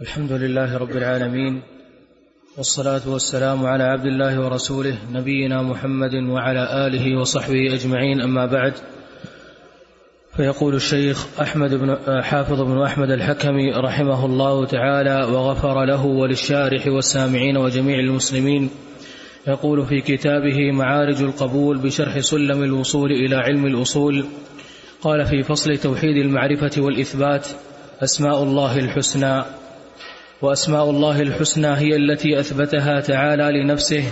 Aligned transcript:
الحمد 0.00 0.32
لله 0.32 0.76
رب 0.78 0.90
العالمين 0.90 1.62
والصلاة 2.56 3.00
والسلام 3.08 3.66
على 3.66 3.84
عبد 3.84 4.06
الله 4.06 4.40
ورسوله 4.40 4.96
نبينا 5.12 5.62
محمد 5.62 6.14
وعلى 6.14 6.86
آله 6.86 7.20
وصحبه 7.20 7.74
أجمعين 7.74 8.20
أما 8.20 8.46
بعد. 8.46 8.72
فيقول 10.36 10.74
الشيخ 10.74 11.40
أحمد 11.40 11.74
بن 11.74 11.96
حافظ 12.22 12.60
بن 12.62 12.82
أحمد 12.82 13.10
الحكمي 13.10 13.72
رحمه 13.72 14.26
الله 14.26 14.66
تعالى 14.66 15.24
وغفر 15.32 15.84
له 15.84 16.06
وللشارح 16.06 16.86
والسامعين 16.86 17.56
وجميع 17.56 17.98
المسلمين 17.98 18.70
يقول 19.48 19.86
في 19.86 20.00
كتابه 20.00 20.72
معارج 20.72 21.22
القبول 21.22 21.78
بشرح 21.78 22.18
سلم 22.20 22.62
الوصول 22.62 23.12
إلى 23.12 23.36
علم 23.36 23.66
الأصول 23.66 24.24
قال 25.02 25.26
في 25.26 25.42
فصل 25.42 25.76
توحيد 25.76 26.16
المعرفة 26.16 26.82
والإثبات 26.82 27.46
أسماء 28.02 28.42
الله 28.42 28.78
الحسنى 28.78 29.42
وأسماء 30.42 30.90
الله 30.90 31.22
الحسنى 31.22 31.66
هي 31.66 31.96
التي 31.96 32.40
أثبتها 32.40 33.00
تعالى 33.00 33.62
لنفسه 33.62 34.04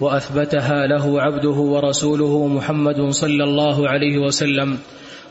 وأثبتها 0.00 0.86
له 0.86 1.22
عبده 1.22 1.50
ورسوله 1.50 2.46
محمد 2.46 3.10
صلى 3.10 3.44
الله 3.44 3.88
عليه 3.88 4.18
وسلم 4.18 4.78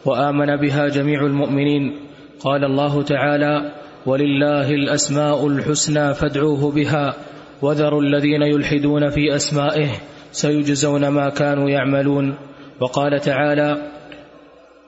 وآمن 0.05 0.55
بها 0.55 0.87
جميع 0.87 1.25
المؤمنين. 1.25 1.99
قال 2.39 2.65
الله 2.65 3.03
تعالى 3.03 3.71
ولله 4.05 4.71
الأسماء 4.71 5.47
الحسنى 5.47 6.13
فادعوه 6.13 6.71
بها 6.71 7.13
وذروا 7.61 8.01
الذين 8.01 8.41
يلحدون 8.41 9.09
في 9.09 9.35
أسمائه 9.35 9.89
سيجزون 10.31 11.07
ما 11.07 11.29
كانوا 11.29 11.69
يعملون. 11.69 12.37
وقال 12.79 13.19
تعالى 13.19 13.77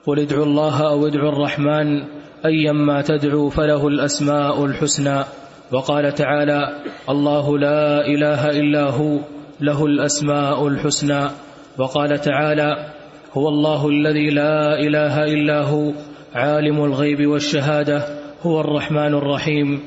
قل 0.06 0.18
ادعوا 0.18 0.44
الله 0.44 0.88
أو 0.88 1.06
ادعوا 1.06 1.32
الرحمن 1.32 2.02
أيما 2.44 3.02
تدعوا 3.02 3.50
فله 3.50 3.88
الأسماء 3.88 4.64
الحسنى. 4.64 5.24
وقال 5.72 6.14
تعالى 6.14 6.60
الله 7.08 7.58
لا 7.58 8.06
إله 8.06 8.50
إلا 8.50 8.90
هو 8.90 9.18
له 9.60 9.86
الأسماء 9.86 10.68
الحسنى. 10.68 11.30
وقال 11.78 12.20
تعالى 12.20 12.86
هو 13.32 13.48
الله 13.48 13.88
الذي 13.88 14.30
لا 14.30 14.80
إله 14.80 15.24
إلا 15.24 15.62
هو 15.62 15.92
عالم 16.34 16.84
الغيب 16.84 17.26
والشهادة 17.26 18.04
هو 18.42 18.60
الرحمن 18.60 19.14
الرحيم. 19.14 19.80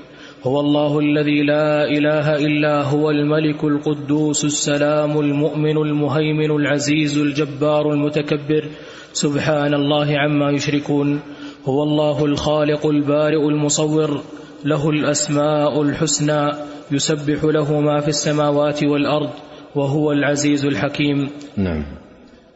هو 0.43 0.59
الله 0.59 0.99
الذي 0.99 1.41
لا 1.41 1.83
إله 1.83 2.35
إلا 2.35 2.81
هو 2.81 3.09
الملك 3.09 3.63
القدوس 3.63 4.45
السلام 4.45 5.19
المؤمن 5.19 5.77
المهيمن 5.77 6.51
العزيز 6.51 7.17
الجبار 7.17 7.91
المتكبر. 7.91 8.69
سبحان 9.13 9.73
الله 9.73 10.17
عما 10.17 10.51
يشركون. 10.51 11.19
هو 11.65 11.83
الله 11.83 12.25
الخالق 12.25 12.85
البارئ 12.85 13.47
المصور. 13.47 14.21
له 14.63 14.89
الأسماء 14.89 15.81
الحسنى 15.81 16.51
يسبح 16.91 17.43
له 17.43 17.79
ما 17.79 17.99
في 18.01 18.07
السماوات 18.07 18.83
والأرض 18.83 19.29
وهو 19.75 20.11
العزيز 20.11 20.65
الحكيم. 20.65 21.29
نعم. 21.57 21.85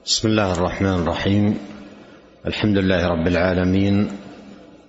بسم 0.06 0.28
الله 0.28 0.54
الرحمن 0.54 0.94
الرحيم. 0.94 1.58
الحمد 2.48 2.78
لله 2.78 3.08
رب 3.08 3.28
العالمين 3.28 4.08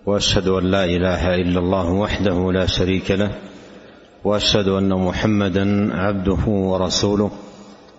وأشهد 0.06 0.48
أن 0.48 0.64
لا 0.70 0.84
إله 0.84 1.34
إلا 1.34 1.58
الله 1.58 1.92
وحده 1.92 2.52
لا 2.52 2.67
شريك 2.67 3.11
له 3.11 3.30
وأشهد 4.24 4.69
أن 4.69 4.89
محمدا 4.89 5.95
عبده 5.95 6.45
ورسوله 6.47 7.30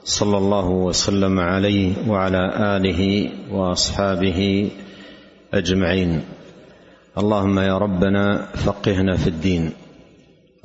صلى 0.03 0.38
الله 0.38 0.68
وسلم 0.70 1.40
عليه 1.40 2.09
وعلى 2.09 2.44
آله 2.78 3.30
وأصحابه 3.52 4.70
أجمعين. 5.53 6.22
اللهم 7.17 7.59
يا 7.59 7.78
ربنا 7.78 8.45
فقهنا 8.56 9.17
في 9.17 9.28
الدين. 9.28 9.72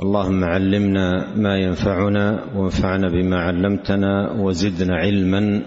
اللهم 0.02 0.44
علمنا 0.44 1.34
ما 1.36 1.58
ينفعنا 1.58 2.44
وانفعنا 2.54 3.08
بما 3.08 3.36
علمتنا 3.36 4.32
وزدنا 4.32 4.96
علما. 4.96 5.62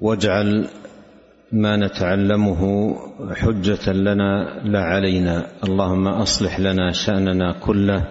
واجعل 0.00 0.68
ما 1.52 1.76
نتعلمه 1.76 2.60
حجة 3.34 3.92
لنا 3.92 4.60
لا 4.64 4.82
علينا. 4.82 5.46
اللهم 5.64 6.08
أصلح 6.08 6.60
لنا 6.60 6.92
شأننا 6.92 7.52
كله 7.52 8.08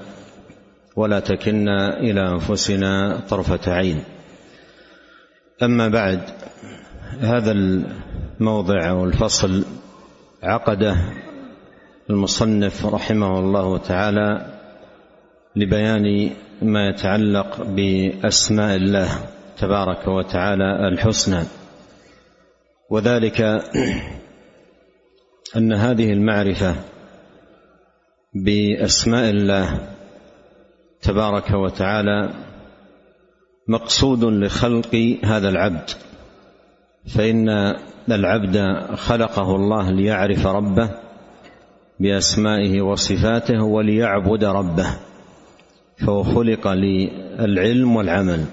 ولا 0.95 1.19
تكلنا 1.19 1.99
إلى 1.99 2.29
أنفسنا 2.29 3.19
طرفة 3.29 3.73
عين. 3.73 4.03
أما 5.63 5.87
بعد 5.87 6.21
هذا 7.19 7.51
الموضع 7.51 8.89
أو 8.89 9.05
الفصل 9.05 9.65
عقده 10.43 10.95
المصنف 12.09 12.85
رحمه 12.85 13.39
الله 13.39 13.77
تعالى 13.77 14.59
لبيان 15.55 16.31
ما 16.61 16.87
يتعلق 16.87 17.61
بأسماء 17.61 18.75
الله 18.75 19.07
تبارك 19.57 20.07
وتعالى 20.07 20.87
الحسنى. 20.87 21.43
وذلك 22.89 23.41
أن 25.57 25.73
هذه 25.73 26.13
المعرفة 26.13 26.75
بأسماء 28.33 29.29
الله 29.29 29.89
تبارك 31.01 31.51
وتعالى 31.51 32.29
مقصود 33.67 34.23
لخلق 34.23 35.17
هذا 35.23 35.49
العبد 35.49 35.89
فإن 37.15 37.49
العبد 38.11 38.85
خلقه 38.95 39.55
الله 39.55 39.91
ليعرف 39.91 40.47
ربه 40.47 40.89
بأسمائه 42.01 42.81
وصفاته 42.81 43.63
وليعبد 43.63 44.43
ربه 44.43 44.97
فهو 45.97 46.23
خلق 46.23 46.67
للعلم 46.67 47.95
والعمل. 47.95 48.45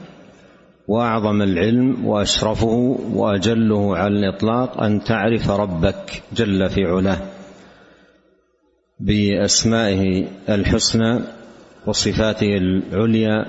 وأعظم 0.89 1.43
العلم 1.43 2.07
وأشرفه 2.07 2.99
وأجله 3.13 3.97
على 3.97 4.15
الإطلاق 4.19 4.83
أن 4.83 5.05
تعرف 5.05 5.51
ربك 5.51 6.23
جل 6.33 6.71
في 6.71 6.85
علاه. 6.85 7.19
بأسمائه 9.01 10.27
الحسنى 10.49 11.21
وصفاته 11.87 12.57
العليا 12.57 13.47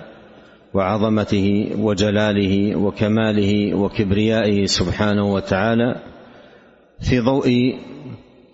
وعظمته 0.73 1.71
وجلاله 1.79 2.75
وكماله 2.75 3.75
وكبريائه 3.75 4.65
سبحانه 4.65 5.33
وتعالى 5.33 5.95
في 7.01 7.19
ضوء 7.19 7.75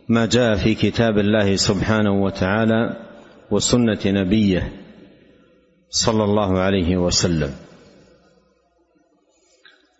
ما 0.09 0.25
جاء 0.25 0.55
في 0.55 0.75
كتاب 0.75 1.17
الله 1.17 1.55
سبحانه 1.55 2.23
وتعالى 2.23 2.97
وسنة 3.51 3.99
نبيه 4.05 4.71
صلى 5.89 6.23
الله 6.23 6.59
عليه 6.59 6.97
وسلم. 6.97 7.49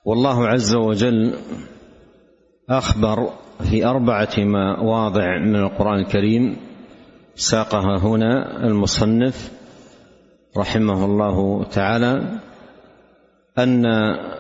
والله 0.06 0.48
عز 0.48 0.76
وجل 0.76 1.34
أخبر 2.70 3.30
في 3.72 3.86
أربعة 3.86 4.34
مواضع 4.38 5.40
من 5.40 5.56
القرآن 5.56 6.00
الكريم 6.00 6.58
ساقها 7.36 7.98
هنا 7.98 8.64
المصنف 8.68 9.52
رحمه 10.58 11.06
الله 11.06 11.64
تعالى 11.64 12.40
أن 13.58 13.86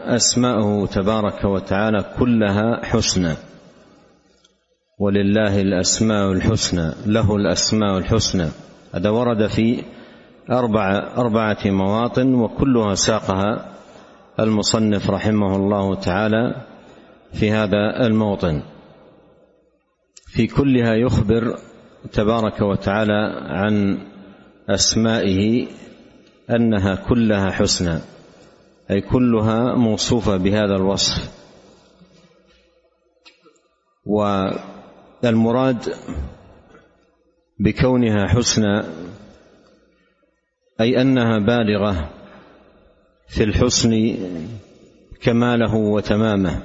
اسماءه 0.05 0.85
تبارك 0.85 1.43
وتعالى 1.45 2.05
كلها 2.19 2.85
حسنى. 2.85 3.33
ولله 4.99 5.61
الأسماء 5.61 6.31
الحسنى 6.31 6.91
له 7.05 7.35
الأسماء 7.35 7.97
الحسنى. 7.97 8.47
هذا 8.93 9.09
ورد 9.09 9.47
في 9.47 9.83
أربعة 10.51 11.17
أربعة 11.17 11.57
مواطن 11.65 12.33
وكلها 12.33 12.95
ساقها 12.95 13.71
المصنف 14.39 15.09
رحمه 15.09 15.55
الله 15.55 15.95
تعالى 15.95 16.65
في 17.33 17.51
هذا 17.51 18.05
الموطن. 18.07 18.61
في 20.27 20.47
كلها 20.47 20.93
يخبر 20.93 21.57
تبارك 22.13 22.61
وتعالى 22.61 23.35
عن 23.49 23.97
أسمائه 24.69 25.67
أنها 26.49 26.95
كلها 26.95 27.51
حسنى 27.51 27.99
أي 28.91 29.01
كلها 29.01 29.75
موصوفة 29.75 30.37
بهذا 30.37 30.75
الوصف. 30.75 31.31
والمراد 35.25 35.95
بكونها 37.59 38.27
حسنى 38.27 38.83
أي 40.81 41.01
أنها 41.01 41.39
بالغة 41.39 42.09
في 43.27 43.43
الحسن 43.43 44.17
كماله 45.21 45.75
وتمامه 45.75 46.61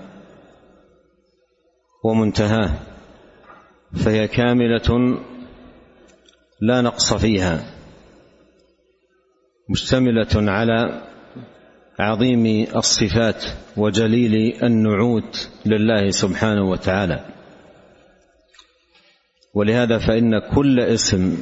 ومنتهاه 2.05 2.71
فهي 4.05 4.29
كاملة 4.29 5.19
لا 6.61 6.81
نقص 6.81 7.15
فيها 7.15 7.75
مشتملة 9.71 10.51
على 10.51 11.03
عظيم 11.99 12.67
الصفات 12.77 13.45
وجليل 13.77 14.65
النعوت 14.65 15.49
لله 15.67 16.11
سبحانه 16.11 16.71
وتعالى. 16.71 17.40
ولهذا 19.55 19.99
فإن 19.99 20.39
كل 20.55 20.81
اسم 20.81 21.37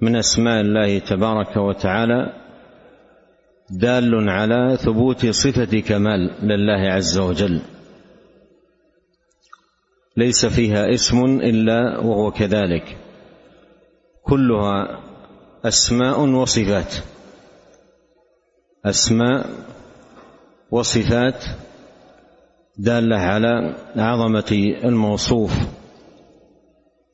من 0.00 0.16
أسماء 0.16 0.60
الله 0.60 0.98
تبارك 0.98 1.56
وتعالى 1.56 2.32
دال 3.70 4.28
على 4.28 4.76
ثبوت 4.76 5.26
صفة 5.26 5.80
كمال 5.80 6.30
لله 6.42 6.92
عز 6.92 7.18
وجل. 7.18 7.60
ليس 10.16 10.46
فيها 10.46 10.94
اسم 10.94 11.24
إلا 11.24 11.98
وهو 11.98 12.30
كذلك. 12.30 12.96
كلها 14.22 15.00
أسماء 15.64 16.20
وصفات. 16.20 16.94
أسماء 18.84 19.46
وصفات 20.70 21.44
دالة 22.78 23.16
على 23.16 23.76
عظمة 23.96 24.74
الموصوف. 24.84 25.81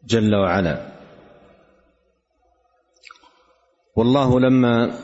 جل 0.08 0.34
وعلا. 0.34 0.92
والله 3.96 4.40
لما 4.40 4.98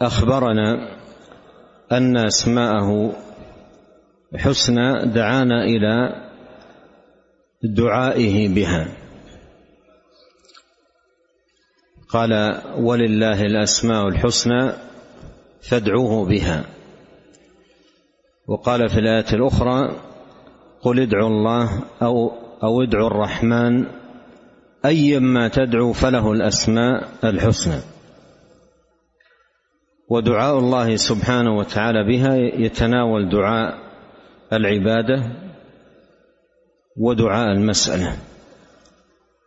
أخبرنا 0.00 0.88
أن 1.92 2.16
أسماءه 2.16 3.12
حسنى 4.36 5.06
دعانا 5.06 5.64
إلى 5.64 5.94
دعائه 7.62 8.48
بها. 8.54 8.88
قال 12.08 12.62
ولله 12.78 13.42
الأسماء 13.46 14.08
الحسنى 14.08 14.72
فادعوه 15.70 16.24
بها. 16.24 16.64
وقال 18.48 18.88
في 18.88 18.98
الآية 18.98 19.32
الأخرى 19.32 20.00
قل 20.82 21.00
ادعوا 21.00 21.28
الله 21.28 21.84
أو 22.02 22.39
أو 22.62 22.82
ادعوا 22.82 23.06
الرحمن 23.06 23.86
ايما 24.84 25.48
تدعو 25.48 25.92
فله 25.92 26.32
الأسماء 26.32 27.08
الحسنى. 27.24 27.80
ودعاء 30.08 30.58
الله 30.58 30.96
سبحانه 30.96 31.56
وتعالى 31.56 32.04
بها 32.04 32.36
يتناول 32.36 33.28
دعاء 33.28 33.78
العبادة 34.52 35.22
ودعاء 36.96 37.52
المسألة. 37.52 38.16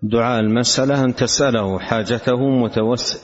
دعاء 0.04 0.39
المسألة 0.39 1.04
أن 1.04 1.16
تسأله 1.16 1.80
حاجته 1.80 2.50
متوسل 2.50 3.19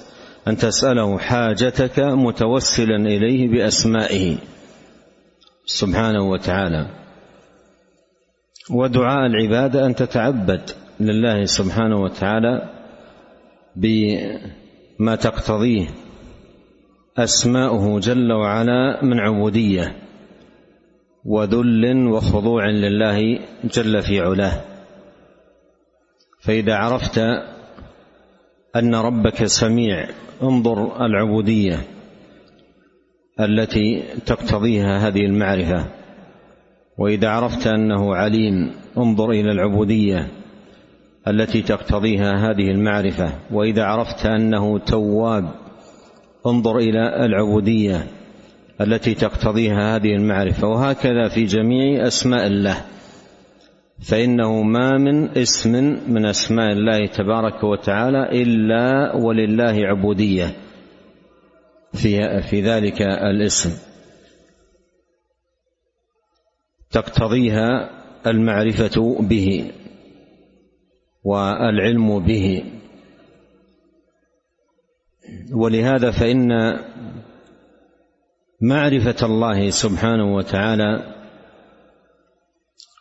أن 0.48 0.58
تسأله 0.58 1.18
حاجتك 1.18 2.00
متوسلا 2.00 2.96
إليه 2.96 3.48
بأسمائه 3.48 4.38
سبحانه 5.66 6.30
وتعالى. 6.30 7.09
ودعاء 8.72 9.26
العبادة 9.26 9.86
أن 9.86 9.96
تتعبد 9.96 10.62
لله 11.00 11.46
سبحانه 11.46 12.02
وتعالى 12.02 12.70
بما 13.76 15.16
تقتضيه 15.16 15.88
أسماؤه 17.18 18.00
جل 18.00 18.32
وعلا 18.32 19.04
من 19.04 19.20
عبودية 19.20 19.96
وذل 21.26 22.08
وخضوع 22.08 22.70
لله 22.70 23.40
جل 23.64 24.02
في 24.02 24.20
علاه. 24.20 24.62
فإذا 26.40 26.76
عرفت 26.76 27.18
أن 28.76 28.96
ربك 28.96 29.46
سميع 29.46 30.08
انظر 30.44 31.06
العبودية 31.06 31.78
التي 33.40 34.04
تقتضيها 34.26 35.08
هذه 35.08 35.26
المعرفة. 35.26 35.99
وإذا 37.00 37.30
عرفت 37.30 37.68
أنه 37.68 38.16
عليم 38.16 38.72
انظر 38.98 39.30
إلى 39.30 39.52
العبودية 39.52 40.28
التي 41.28 41.62
تقتضيها 41.62 42.50
هذه 42.50 42.72
المعرفة. 42.72 43.34
وإذا 43.52 43.84
عرفت 43.84 44.26
أنه 44.26 44.80
تواب 44.80 45.50
انظر 46.46 46.78
إلى 46.78 47.26
العبودية 47.26 48.08
التي 48.82 49.14
تقتضيها 49.14 49.96
هذه 49.96 50.16
المعرفة. 50.16 50.68
وهكذا 50.68 51.28
في 51.28 51.44
جميع 51.44 52.08
أسماء 52.08 52.48
الله. 52.48 52.78
فإنه 54.10 54.62
ما 54.62 54.98
من 54.98 55.38
اسم 55.38 55.98
من 56.08 56.26
أسماء 56.26 56.72
الله 56.72 57.06
تبارك 57.06 57.64
وتعالى 57.64 58.42
إلا 58.42 59.16
ولله 59.16 59.88
عبودية. 59.88 60.54
في 61.94 62.42
في 62.42 62.62
ذلك 62.62 63.02
الاسم. 63.02 63.89
تقتضيها 66.92 67.90
المعرفة 68.28 69.18
به 69.20 69.72
والعلم 71.24 72.20
به. 72.20 72.64
ولهذا 75.54 76.12
فإن 76.12 76.80
معرفة 78.62 79.26
الله 79.26 79.70
سبحانه 79.70 80.36
وتعالى 80.36 81.16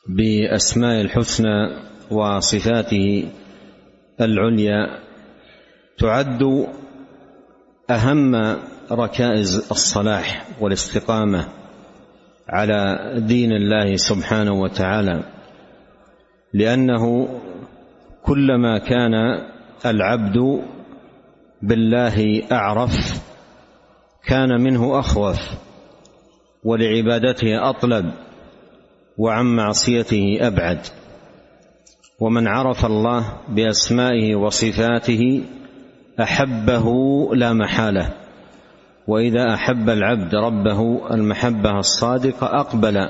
بأسماء 0.08 1.00
الحسنى 1.00 1.68
وصفاته 2.10 3.28
العليا 4.20 4.98
تعد 5.98 6.66
أهم 7.90 8.34
ركائز 8.92 9.56
الصلاح 9.70 10.46
والاستقامة. 10.60 11.48
على 12.48 13.12
دين 13.26 13.52
الله 13.52 13.96
سبحانه 13.96 14.52
وتعالى 14.52 15.22
لأنه 16.54 17.28
كلما 18.22 18.78
كان 18.78 19.14
العبد 19.86 20.62
بالله 21.62 22.42
أعرف 22.52 23.22
كان 24.26 24.60
منه 24.60 24.98
أخوف 24.98 25.38
ولعبادته 26.64 27.70
أطلب 27.70 28.12
وعن 29.18 29.56
معصيته 29.56 30.38
أبعد. 30.40 30.78
ومن 32.20 32.48
عرف 32.48 32.86
الله 32.86 33.32
بأسمائه 33.48 34.34
وصفاته 34.36 35.42
أحبه 36.20 36.86
لا 37.34 37.52
محالة. 37.52 38.27
وإذا 39.08 39.54
أحب 39.54 39.90
العبد 39.90 40.34
ربه 40.34 41.10
المحبة 41.14 41.78
الصادقة 41.78 42.60
أقبل 42.60 43.08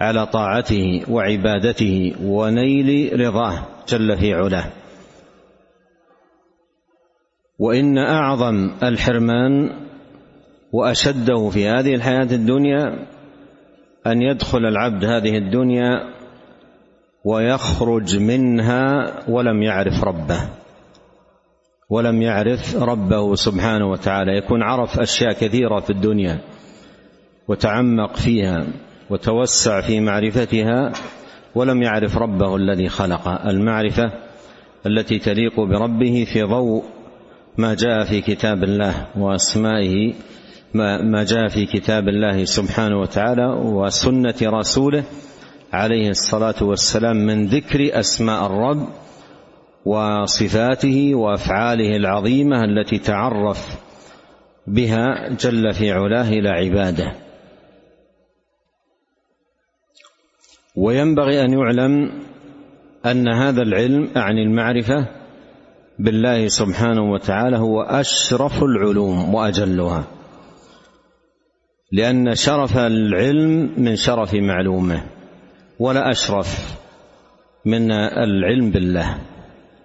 على 0.00 0.26
طاعته 0.26 1.02
وعبادته 1.10 2.14
ونيل 2.22 3.20
رضاه 3.20 3.66
جل 3.88 4.16
في 4.16 4.34
علاه. 4.34 4.64
وإن 7.58 7.98
أعظم 7.98 8.70
الحرمان 8.82 9.70
وأشده 10.72 11.48
في 11.48 11.68
هذه 11.68 11.94
الحياة 11.94 12.28
الدنيا 12.32 13.06
أن 14.06 14.22
يدخل 14.22 14.58
العبد 14.58 15.04
هذه 15.04 15.38
الدنيا 15.38 16.14
ويخرج 17.24 18.18
منها 18.18 19.12
ولم 19.28 19.62
يعرف 19.62 20.04
ربه. 20.04 20.40
ولم 21.90 22.22
يعرف 22.22 22.76
ربه 22.76 23.34
سبحانه 23.34 23.90
وتعالى. 23.90 24.36
يكون 24.36 24.62
عرف 24.62 25.00
أشياء 25.00 25.32
كثيرة 25.32 25.80
في 25.80 25.90
الدنيا 25.90 26.38
وتعمق 27.48 28.16
فيها 28.16 28.66
وتوسع 29.10 29.80
في 29.80 30.00
معرفتها 30.00 30.92
ولم 31.54 31.82
يعرف 31.82 32.16
ربه 32.16 32.56
الذي 32.56 32.88
خلقه 32.88 33.50
المعرفة 33.50 34.12
التي 34.86 35.18
تليق 35.18 35.60
بربه 35.60 36.26
في 36.32 36.42
ضوء 36.42 36.84
ما 37.58 37.74
جاء 37.74 38.04
في 38.04 38.20
كتاب 38.20 38.64
الله 38.64 39.06
وأسمائه 39.16 40.14
ما 41.02 41.24
جاء 41.24 41.48
في 41.48 41.66
كتاب 41.66 42.08
الله 42.08 42.44
سبحانه 42.44 43.00
وتعالى 43.00 43.46
وسنة 43.46 44.34
رسوله 44.42 45.04
عليه 45.72 46.10
الصلاة 46.10 46.62
والسلام 46.62 47.16
من 47.16 47.46
ذكر 47.46 47.98
أسماء 47.98 48.46
الرب 48.46 48.88
وصفاته 49.88 51.14
وأفعاله 51.14 51.96
العظيمة 51.96 52.64
التي 52.64 52.98
تعرف 52.98 53.78
بها 54.66 55.28
جل 55.28 55.74
في 55.74 55.92
علاه 55.92 56.28
إلى 56.28 56.48
عباده. 56.48 57.12
وينبغي 60.76 61.40
أن 61.42 61.52
يعلم 61.52 62.12
أن 63.06 63.28
هذا 63.28 63.62
العلم 63.62 64.08
أعني 64.16 64.42
المعرفة 64.42 65.06
بالله 65.98 66.48
سبحانه 66.48 67.12
وتعالى 67.12 67.56
هو 67.58 67.82
أشرف 67.82 68.62
العلوم 68.62 69.34
وأجلها 69.34 70.04
لأن 71.92 72.34
شرف 72.34 72.78
العلم 72.78 73.74
من 73.76 73.96
شرف 73.96 74.34
معلومه 74.34 75.02
ولا 75.78 76.10
أشرف 76.10 76.78
من 77.64 77.92
العلم 77.92 78.70
بالله. 78.70 79.18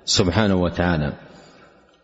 سبحانه 0.06 0.56
وتعالى 0.56 1.14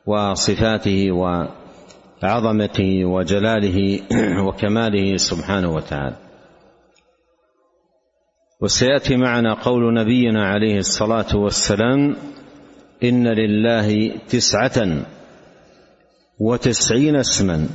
وصفاته 0.06 1.12
وعظمته 1.12 3.06
وجلاله 3.06 4.00
وكماله 4.48 5.18
سبحانه 5.18 5.70
وتعالى. 5.72 6.16
وسيأتي 8.62 9.18
معنا 9.18 9.54
قول 9.54 9.94
نبينا 9.94 10.48
عليه 10.48 10.78
الصلاة 10.78 11.36
والسلام 11.36 12.16
إن 13.04 13.28
لله 13.28 14.12
تسعة 14.30 15.06
وتسعين 16.40 17.16
اسما 17.16 17.68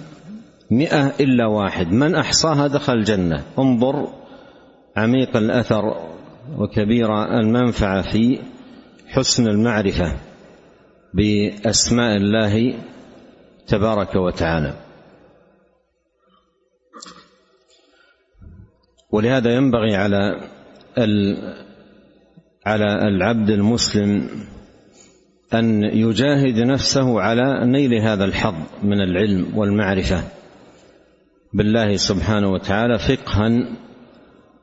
مئة 0.70 1.06
إلا 1.20 1.46
واحد. 1.46 1.92
من 1.92 2.14
أحصاها 2.14 2.66
دخل 2.66 2.92
الجنة. 2.92 3.42
انظر 3.58 4.08
عميق 4.96 5.36
الأثر 5.36 5.82
وكبير 6.58 7.24
المنفعة 7.24 8.02
في 8.02 8.38
حسن 9.06 9.48
المعرفة 9.48 10.16
بأسماء 11.14 12.16
الله 12.16 12.78
تبارك 13.66 14.16
وتعالى. 14.16 14.74
ولهذا 19.10 19.54
ينبغي 19.54 19.96
على 19.96 20.40
على 22.66 23.08
العبد 23.08 23.50
المسلم 23.50 24.28
أن 25.54 25.82
يجاهد 25.82 26.58
نفسه 26.58 27.20
على 27.20 27.66
نيل 27.66 27.94
هذا 27.94 28.24
الحظ 28.24 28.54
من 28.82 29.00
العلم 29.00 29.58
والمعرفة 29.58 30.22
بالله 31.54 31.96
سبحانه 31.96 32.52
وتعالى 32.52 32.98
فقها 32.98 33.68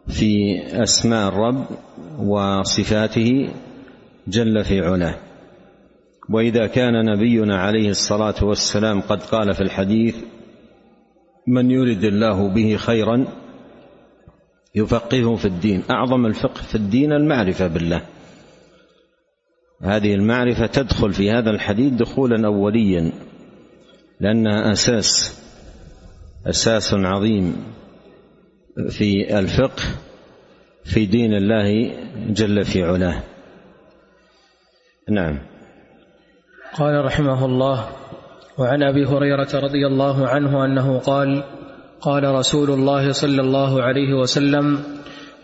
في 0.08 0.62
أسماء 0.84 1.28
الرب 1.28 1.66
وصفاته 2.20 3.50
جل 4.28 4.64
في 4.64 4.80
علاه. 4.80 5.16
وإذا 6.30 6.68
كان 6.68 7.06
نبينا 7.06 7.58
عليه 7.58 7.90
الصلاة 7.90 8.44
والسلام 8.44 9.02
قد 9.02 9.24
قال 9.24 9.54
في 9.54 9.62
الحديث 9.62 10.16
من 11.48 11.72
يرد 11.72 12.04
الله 12.04 12.48
به 12.48 12.76
خيرا 12.76 13.26
يفقهه 14.76 15.36
في 15.36 15.46
الدين. 15.46 15.84
أعظم 15.92 16.26
الفقه 16.26 16.62
في 16.62 16.76
الدين 16.76 17.12
المعرفة 17.14 17.68
بالله. 17.68 18.02
هذه 19.82 20.14
المعرفة 20.14 20.66
تدخل 20.66 21.14
في 21.14 21.32
هذا 21.32 21.50
الحديث 21.50 21.94
دخولا 21.94 22.48
اوليا 22.48 23.12
لأنها 24.20 24.72
أساس 24.72 25.42
أساس 26.48 26.94
عظيم 26.94 27.56
في 28.90 29.40
الفقه 29.40 29.84
في 30.84 31.06
دين 31.06 31.34
الله 31.34 31.96
جل 32.30 32.66
في 32.66 32.84
علاه. 32.84 33.24
نعم. 35.12 35.40
قال 36.74 37.06
رحمه 37.06 37.46
الله 37.46 37.90
وعن 38.58 38.84
أبي 38.84 39.06
هريرة 39.06 39.50
رضي 39.54 39.88
الله 39.88 40.28
عنه 40.28 40.66
أنه 40.66 41.00
قال 41.00 41.44
قال 42.02 42.24
رسول 42.24 42.70
الله 42.70 43.12
صلى 43.12 43.42
الله 43.42 43.84
عليه 43.84 44.14
وسلم 44.14 44.80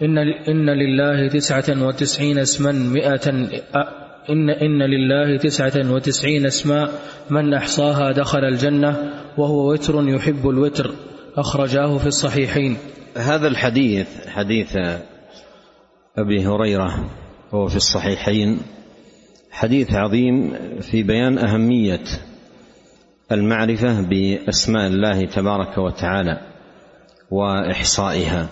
إن, 0.02 0.18
إن 0.48 0.70
لله 0.70 1.28
تسعة 1.28 1.86
وتسعين 1.88 2.40
اسما 2.40 2.72
مئة 2.72 3.30
إن, 4.30 4.50
إن 4.50 4.82
لله 4.82 5.38
تسعة 5.38 5.92
وتسعين 5.94 6.46
اسماء 6.46 6.90
من 7.30 7.54
أحصاها 7.54 8.12
دخل 8.12 8.40
الجنة 8.40 9.14
وهو 9.38 9.72
وتر 9.72 10.10
يحب 10.10 10.50
الوتر. 10.50 10.92
أخرجاه 11.38 11.98
في 11.98 12.08
الصحيحين. 12.08 12.78
هذا 13.18 13.48
الحديث 13.48 14.28
حديث 14.28 14.78
أبي 16.18 16.46
هريرة 16.48 17.10
وهو 17.52 17.68
في 17.68 17.76
الصحيحين. 17.76 18.60
حديث 19.58 19.94
عظيم 19.94 20.54
في 20.82 21.04
بيان 21.04 21.38
أهمية 21.38 22.04
المعرفة 23.32 24.02
بأسماء 24.02 24.88
الله 24.88 25.26
تبارك 25.26 25.78
وتعالى 25.78 26.42
وإحصائها. 27.32 28.50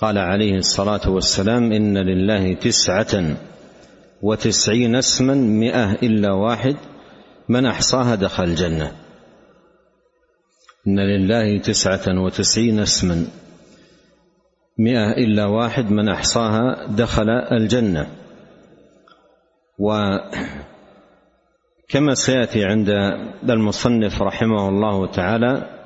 قال 0.00 0.18
عليه 0.18 0.58
الصلاة 0.58 1.10
والسلام 1.10 1.72
إن 1.72 1.98
لله 1.98 2.54
تسعة 2.54 3.36
وتسعين 4.22 4.94
اسما 4.96 5.34
مئة 5.34 5.92
إلا 5.92 6.32
واحد 6.32 6.76
من 7.48 7.66
أحصاها 7.66 8.14
دخل 8.14 8.44
الجنة. 8.44 8.92
إن 10.86 11.00
لله 11.00 11.58
تسعة 11.58 12.24
وتسعين 12.24 12.78
اسما 12.80 13.26
مئة 14.78 15.12
إلا 15.12 15.46
واحد 15.46 15.90
من 15.90 16.08
أحصاها 16.08 16.86
دخل 16.86 17.30
الجنة. 17.30 18.15
وكما 19.78 20.24
سيأتي 22.14 22.64
عند 22.64 22.88
المصنف 23.50 24.22
رحمه 24.22 24.68
الله 24.68 25.06
تعالى 25.06 25.76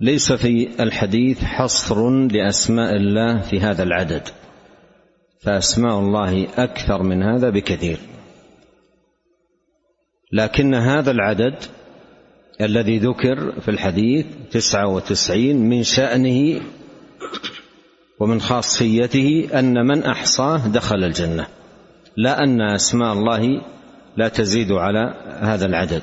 ليس 0.00 0.32
في 0.32 0.68
الحديث 0.80 1.44
حصر 1.44 2.10
لأسماء 2.10 2.96
الله 2.96 3.40
في 3.40 3.60
هذا 3.60 3.82
العدد 3.82 4.28
فأسماء 5.40 5.98
الله 5.98 6.46
أكثر 6.58 7.02
من 7.02 7.22
هذا 7.22 7.50
بكثير. 7.50 7.98
لكن 10.32 10.74
هذا 10.74 11.10
العدد 11.10 11.54
الذي 12.60 12.98
ذكر 12.98 13.60
في 13.60 13.70
الحديث 13.70 14.26
تسعة 14.50 14.86
وتسعين 14.86 15.68
من 15.68 15.82
شأنه 15.82 16.60
ومن 18.20 18.40
خاصيته 18.40 19.48
أن 19.54 19.86
من 19.86 20.02
أحصاه 20.02 20.68
دخل 20.68 21.04
الجنة. 21.04 21.46
لا 22.16 22.42
أن 22.44 22.60
أسماء 22.60 23.12
الله 23.12 23.62
لا 24.16 24.28
تزيد 24.28 24.72
على 24.72 25.14
هذا 25.40 25.66
العدد. 25.66 26.02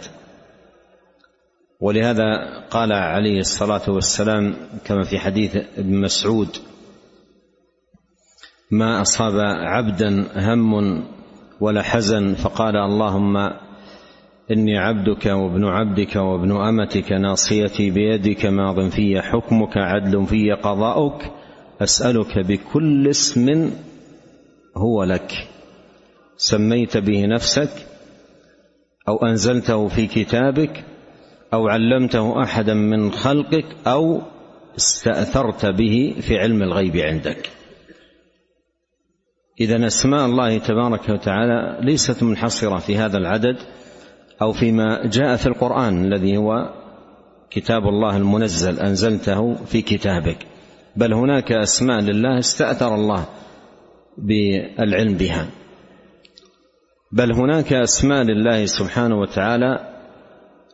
ولهذا 1.82 2.24
قال 2.70 2.92
عليه 2.92 3.40
الصلاة 3.40 3.90
والسلام 3.90 4.56
كما 4.86 5.04
في 5.04 5.20
حديث 5.20 5.56
ابن 5.56 6.02
مسعود 6.02 6.50
ما 8.72 9.02
أصاب 9.02 9.40
عبدا 9.40 10.26
هم 10.36 11.04
ولا 11.60 11.82
حزن 11.82 12.34
فقال 12.34 12.76
اللهم 12.78 13.38
إني 14.52 14.78
عبدك 14.78 15.26
وابن 15.26 15.66
عبدك 15.66 16.16
وابن 16.16 16.52
أمتك 16.52 17.12
ناصيتي 17.12 17.92
بيدك 17.92 18.46
ماض 18.46 18.90
في 18.90 19.22
حكمك 19.22 19.78
عدل 19.78 20.26
في 20.26 20.52
قضاؤك 20.52 21.32
أسألك 21.82 22.40
بكل 22.40 23.08
اسم 23.08 23.72
هو 24.78 25.04
لك. 25.04 25.47
سميت 26.38 26.98
به 26.98 27.26
نفسك 27.26 27.70
أو 29.08 29.26
أنزلته 29.26 29.88
في 29.88 30.08
كتابك 30.08 30.84
أو 31.54 31.68
علمته 31.68 32.44
أحدا 32.44 32.74
من 32.74 33.12
خلقك 33.12 33.66
أو 33.88 34.22
استأثرت 34.78 35.66
به 35.66 36.16
في 36.22 36.38
علم 36.38 36.64
الغيب 36.64 36.98
عندك. 36.98 37.50
إذا 39.62 39.88
أسماء 39.88 40.26
الله 40.26 40.58
تبارك 40.58 41.10
وتعالى 41.10 41.78
ليست 41.82 42.24
منحصرة 42.24 42.78
في 42.78 42.98
هذا 42.98 43.18
العدد 43.18 43.58
أو 44.42 44.54
فيما 44.54 45.08
جاء 45.08 45.36
في 45.36 45.48
القرآن 45.48 46.06
الذي 46.06 46.38
هو 46.38 46.74
كتاب 47.50 47.84
الله 47.84 48.18
المنزل 48.18 48.80
أنزلته 48.80 49.56
في 49.66 49.82
كتابك. 49.82 50.38
بل 50.96 51.14
هناك 51.14 51.52
أسماء 51.52 52.00
لله 52.00 52.40
استأثر 52.40 52.96
الله 52.96 53.26
بالعلم 54.18 55.18
بها. 55.18 55.48
بل 57.12 57.34
هناك 57.34 57.74
أسماء 57.74 58.24
لله 58.24 58.66
سبحانه 58.66 59.20
وتعالى 59.20 59.94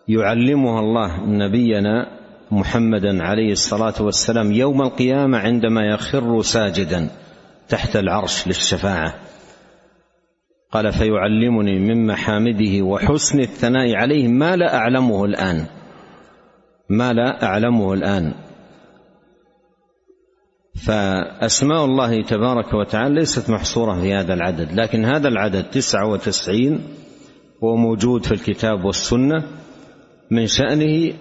يعلمها 0.08 0.80
الله 0.80 1.26
نبينا 1.26 2.08
محمدا 2.52 3.24
عليه 3.24 3.52
الصلاة 3.52 3.94
والسلام 4.02 4.52
يوم 4.52 4.82
القيامة 4.82 5.38
عندما 5.38 5.86
يخر 5.86 6.42
ساجدا 6.42 7.10
تحت 7.70 7.96
العرش 7.96 8.48
للشفاعة. 8.48 9.14
قال 10.72 10.94
فيعلمني 10.94 11.80
من 11.80 12.08
محامده 12.08 12.82
وحسن 12.82 13.40
الثناء 13.40 13.96
عليه 13.96 14.28
ما 14.28 14.56
لا 14.56 14.76
أعلمه 14.76 15.26
الآن. 15.26 15.66
ما 16.90 17.14
لا 17.14 17.44
أعلمه 17.44 17.94
الآن. 17.94 18.34
فأسماء 20.76 21.86
الله 21.86 22.24
تبارك 22.24 22.74
وتعالى 22.74 23.16
ليست 23.16 23.50
محصورة 23.50 24.02
في 24.02 24.14
هذا 24.14 24.34
العدد 24.34 24.72
لكن 24.72 25.06
هذا 25.06 25.28
العدد 25.28 25.64
تسعة 25.64 26.08
وتسعين 26.08 26.84
هو 27.64 27.76
موجود 27.76 28.26
في 28.26 28.32
الكتاب 28.32 28.86
والسنة 28.86 29.44
من 30.32 30.48
شأنه 30.48 31.14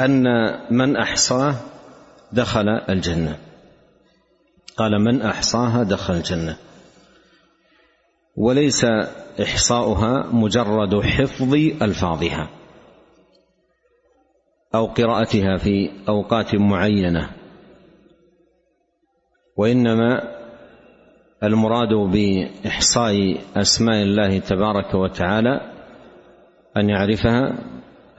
أن 0.00 0.24
من 0.70 0.96
أحصاه 0.96 1.54
دخل 2.32 2.68
الجنة. 2.68 3.38
قال 4.76 5.00
من 5.04 5.22
احصاها 5.22 5.82
دخل 5.82 6.14
الجنة. 6.14 6.56
وليس 8.36 8.84
إحصاؤها 9.42 10.26
مجرد 10.32 11.00
حفظ 11.00 11.54
ألفاظها 11.82 12.48
أو 14.74 14.86
قراءتها 14.86 15.56
في 15.56 15.90
أوقات 16.08 16.54
معينة. 16.54 17.37
وإنما 19.58 20.22
المراد 21.42 21.94
بإحصاء 22.12 23.14
أسماء 23.56 24.02
الله 24.02 24.38
تبارك 24.38 24.94
وتعالى 24.94 25.60
أن 26.76 26.88
يعرفها 26.88 27.58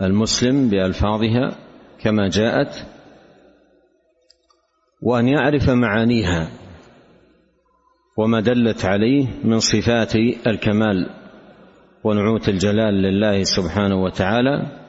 المسلم 0.02 0.70
بألفاظها 0.70 1.56
كما 2.00 2.30
جاءت 2.30 2.86
وأن 5.02 5.28
يعرف 5.28 5.70
معانيها 5.70 6.50
وما 8.18 8.40
دلت 8.40 8.86
عليه 8.86 9.28
من 9.44 9.60
صفات 9.60 10.16
الكمال 10.48 11.10
ونعوت 12.04 12.50
الجلال 12.50 12.94
لله 12.94 13.44
سبحانه 13.44 14.04
وتعالى 14.04 14.80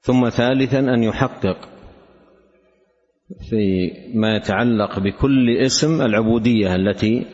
ثم 0.00 0.28
ثالثا 0.28 0.78
أن 0.78 1.02
يحقق 1.02 1.77
في 3.50 3.92
ما 4.14 4.36
يتعلق 4.36 4.98
بكل 4.98 5.56
اسم 5.56 6.02
العبودية 6.02 6.74
التي 6.74 7.26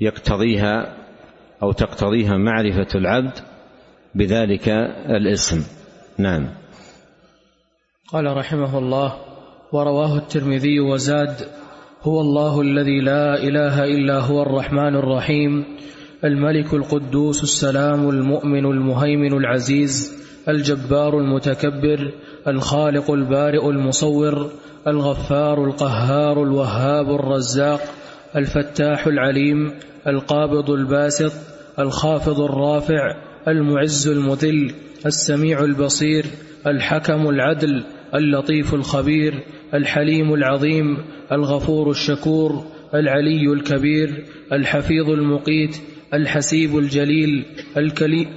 يقتضيها 0.00 0.96
أو 1.62 1.72
تقتضيها 1.72 2.36
معرفة 2.36 2.86
العبد 2.94 3.32
بذلك 4.14 4.68
الاسم. 5.08 5.64
نعم. 6.18 6.48
قال 8.12 8.36
رحمه 8.36 8.78
الله 8.78 9.16
ورواه 9.72 10.16
الترمذي 10.16 10.80
وزاد 10.80 11.34
هو 12.02 12.20
الله 12.20 12.60
الذي 12.60 13.00
لا 13.00 13.42
إله 13.42 13.84
إلا 13.84 14.18
هو 14.18 14.42
الرحمن 14.42 14.96
الرحيم 14.96 15.64
الملك 16.24 16.74
القدوس 16.74 17.42
السلام 17.42 18.08
المؤمن 18.08 18.64
المهيمن 18.66 19.32
العزيز 19.32 20.18
الجبار 20.48 21.18
المتكبر 21.18 22.12
الخالق 22.46 23.10
البارئ 23.10 23.70
المصور 23.70 24.50
الغفار 24.86 25.64
القهار 25.64 26.42
الوهاب 26.42 27.10
الرزاق 27.10 27.80
الفتاح 28.36 29.06
العليم 29.06 29.72
القابض 30.06 30.70
الباسط 30.70 31.32
الخافض 31.78 32.40
الرافع 32.40 33.14
المعز 33.48 34.08
المذل 34.08 34.74
السميع 35.06 35.64
البصير 35.64 36.24
الحكم 36.66 37.28
العدل 37.28 37.84
اللطيف 38.14 38.74
الخبير 38.74 39.34
الحليم 39.74 40.34
العظيم 40.34 40.96
الغفور 41.32 41.90
الشكور 41.90 42.64
العلي 42.94 43.52
الكبير 43.52 44.24
الحفيظ 44.52 45.10
المقيت 45.10 45.76
الحسيب 46.14 46.78
الجليل 46.78 47.44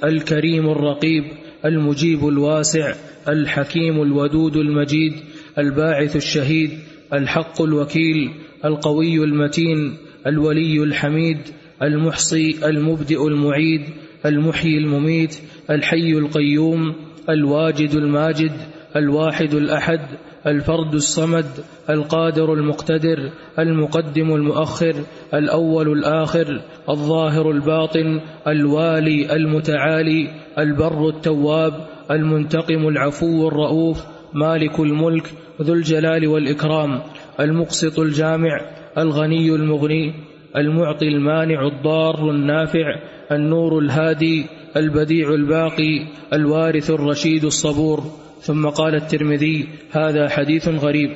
الكريم 0.04 0.70
الرقيب 0.70 1.24
المجيب 1.66 2.28
الواسع 2.28 2.94
الحكيم 3.28 4.02
الودود 4.02 4.58
المجيد 4.58 5.14
الباعث 5.58 6.16
الشهيد 6.16 6.72
الحق 7.14 7.62
الوكيل 7.62 8.32
القوي 8.66 9.24
المتين 9.24 9.98
الولي 10.28 10.84
الحميد 10.84 11.38
المحصي 11.82 12.70
المبدئ 12.70 13.28
المعيد 13.28 13.82
المحيي 14.26 14.78
المميت 14.78 15.40
الحي 15.70 16.12
القيوم 16.12 16.96
الواجد 17.30 17.96
الماجد 17.96 18.52
الواحد 18.96 19.54
الأحد 19.54 20.00
الفرد 20.48 20.94
الصمد 20.94 21.46
القادر 21.90 22.54
المقتدر 22.54 23.32
المقدم 23.60 24.36
المؤخر 24.36 24.96
الأول 25.34 25.92
الآخر 25.92 26.62
الظاهر 26.90 27.52
الباطن 27.52 28.22
الوالي 28.48 29.36
المتعالي 29.36 30.30
البر 30.58 31.10
التواب 31.10 31.74
المنتقم 32.12 32.88
العفو 32.88 33.48
الرؤوف 33.48 34.11
مالك 34.34 34.80
الملك 34.80 35.32
ذو 35.62 35.74
الجلال 35.74 36.28
والإكرام 36.28 37.02
المقسط 37.40 38.00
الجامع 38.00 38.62
الغني 38.98 39.50
المغني 39.50 40.14
المعطي 40.58 41.08
المانع 41.08 41.68
الضار 41.68 42.30
النافع 42.30 42.96
النور 43.32 43.80
الهادي 43.80 44.46
البديع 44.78 45.30
الباقي 45.30 46.08
الوارث 46.34 46.92
الرشيد 46.92 47.44
الصبور. 47.44 48.04
ثم 48.42 48.70
قال 48.70 48.96
الترمذي 48.96 49.68
هذا 49.92 50.30
حديث 50.30 50.68
غريب. 50.68 51.10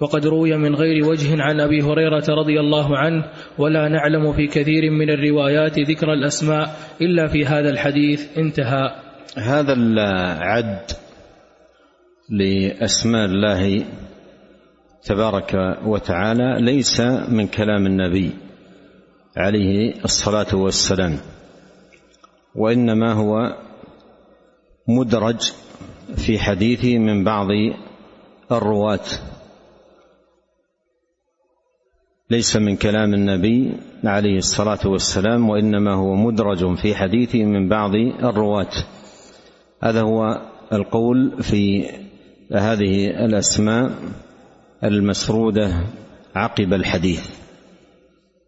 وقد 0.00 0.26
روي 0.26 0.56
من 0.56 0.74
غير 0.74 1.06
وجه 1.06 1.42
عن 1.42 1.60
أبي 1.60 1.82
هريرة 1.82 2.24
رضي 2.28 2.60
الله 2.60 2.96
عنه 2.96 3.24
ولا 3.58 3.88
نعلم 3.88 4.32
في 4.32 4.46
كثير 4.46 4.90
من 4.90 5.10
الروايات 5.10 5.78
ذكر 5.78 6.12
الأسماء 6.12 6.76
إلا 7.00 7.26
في 7.26 7.46
هذا 7.46 7.70
الحديث. 7.70 8.38
انتهى. 8.38 8.90
هذا 9.36 9.72
العد 9.72 11.07
لأسماء 12.30 13.24
الله 13.24 13.84
تبارك 15.02 15.78
وتعالى 15.84 16.56
ليس 16.60 17.00
من 17.28 17.46
كلام 17.46 17.86
النبي 17.86 18.30
عليه 19.36 19.94
الصلاة 20.04 20.54
والسلام 20.54 21.18
وإنما 22.54 23.12
هو 23.12 23.56
مدرج 24.88 25.40
في 26.16 26.38
حديثه 26.38 26.98
من 26.98 27.24
بعض 27.24 27.48
الرواة. 28.52 29.06
ليس 32.30 32.56
من 32.56 32.76
كلام 32.76 33.14
النبي 33.14 33.72
عليه 34.04 34.36
الصلاة 34.36 34.86
والسلام 34.86 35.48
وإنما 35.50 35.94
هو 35.94 36.14
مدرج 36.14 36.76
في 36.76 36.94
حديثه 36.94 37.44
من 37.44 37.68
بعض 37.68 37.94
الرواة. 38.22 38.72
هذا 39.82 40.00
هو 40.02 40.42
القول 40.72 41.42
في 41.42 41.88
هذه 42.52 43.06
الأسماء 43.06 43.90
المسرودة 44.84 45.72
عقب 46.34 46.72
الحديث 46.72 47.28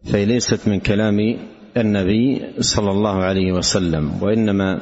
فهي 0.03 0.25
ليست 0.25 0.67
من 0.67 0.79
كلام 0.79 1.37
النبي 1.77 2.41
صلى 2.59 2.91
الله 2.91 3.23
عليه 3.23 3.51
وسلم 3.51 4.23
وإنما 4.23 4.79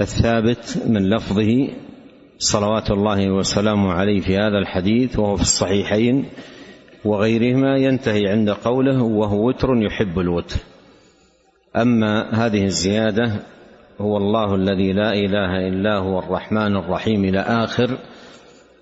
الثابت 0.00 0.82
من 0.86 1.10
لفظه 1.10 1.68
صلوات 2.38 2.90
الله 2.90 3.30
وسلامه 3.30 3.92
عليه 3.92 4.20
في 4.20 4.36
هذا 4.36 4.58
الحديث 4.58 5.18
وهو 5.18 5.36
في 5.36 5.42
الصحيحين 5.42 6.24
وغيرهما 7.04 7.76
ينتهي 7.76 8.28
عند 8.28 8.50
قوله 8.50 9.02
وهو 9.02 9.48
وتر 9.48 9.68
يحب 9.76 10.18
الوتر. 10.18 10.56
أما 11.76 12.46
هذه 12.46 12.64
الزيادة 12.64 13.32
هو 14.00 14.16
الله 14.16 14.54
الذي 14.54 14.92
لا 14.92 15.12
إله 15.12 15.68
إلا 15.68 15.98
هو 15.98 16.18
الرحمن 16.18 16.76
الرحيم 16.76 17.24
إلى 17.24 17.40
آخر 17.40 17.98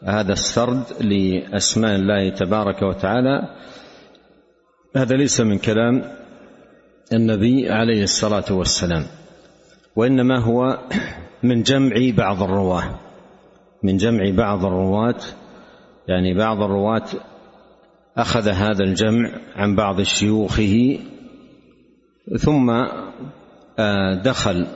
هذا 0.05 0.33
السرد 0.33 0.85
لأسماء 1.01 1.97
الله 1.97 2.29
تبارك 2.29 2.83
وتعالى. 2.83 3.49
هذا 4.97 5.17
ليس 5.17 5.41
من 5.41 5.59
كلام 5.59 6.03
النبي 7.13 7.71
عليه 7.71 8.03
الصلاة 8.03 8.45
والسلام 8.51 9.05
وإنما 9.97 10.39
هو 10.41 10.79
من 11.43 11.63
جمع 11.63 11.95
بعض 12.17 12.43
الرواة. 12.43 13.01
من 13.83 13.97
جمع 13.97 14.31
بعض 14.31 14.65
الرواة 14.65 15.21
يعني 16.09 16.35
بعض 16.35 16.63
الرواة 16.63 17.07
أخذ 18.17 18.49
هذا 18.49 18.85
الجمع 18.85 19.31
عن 19.57 19.77
بعض 19.77 20.03
شيوخه 20.03 20.99
ثم 22.39 22.71
آه، 23.79 24.15
دخل 24.15 24.67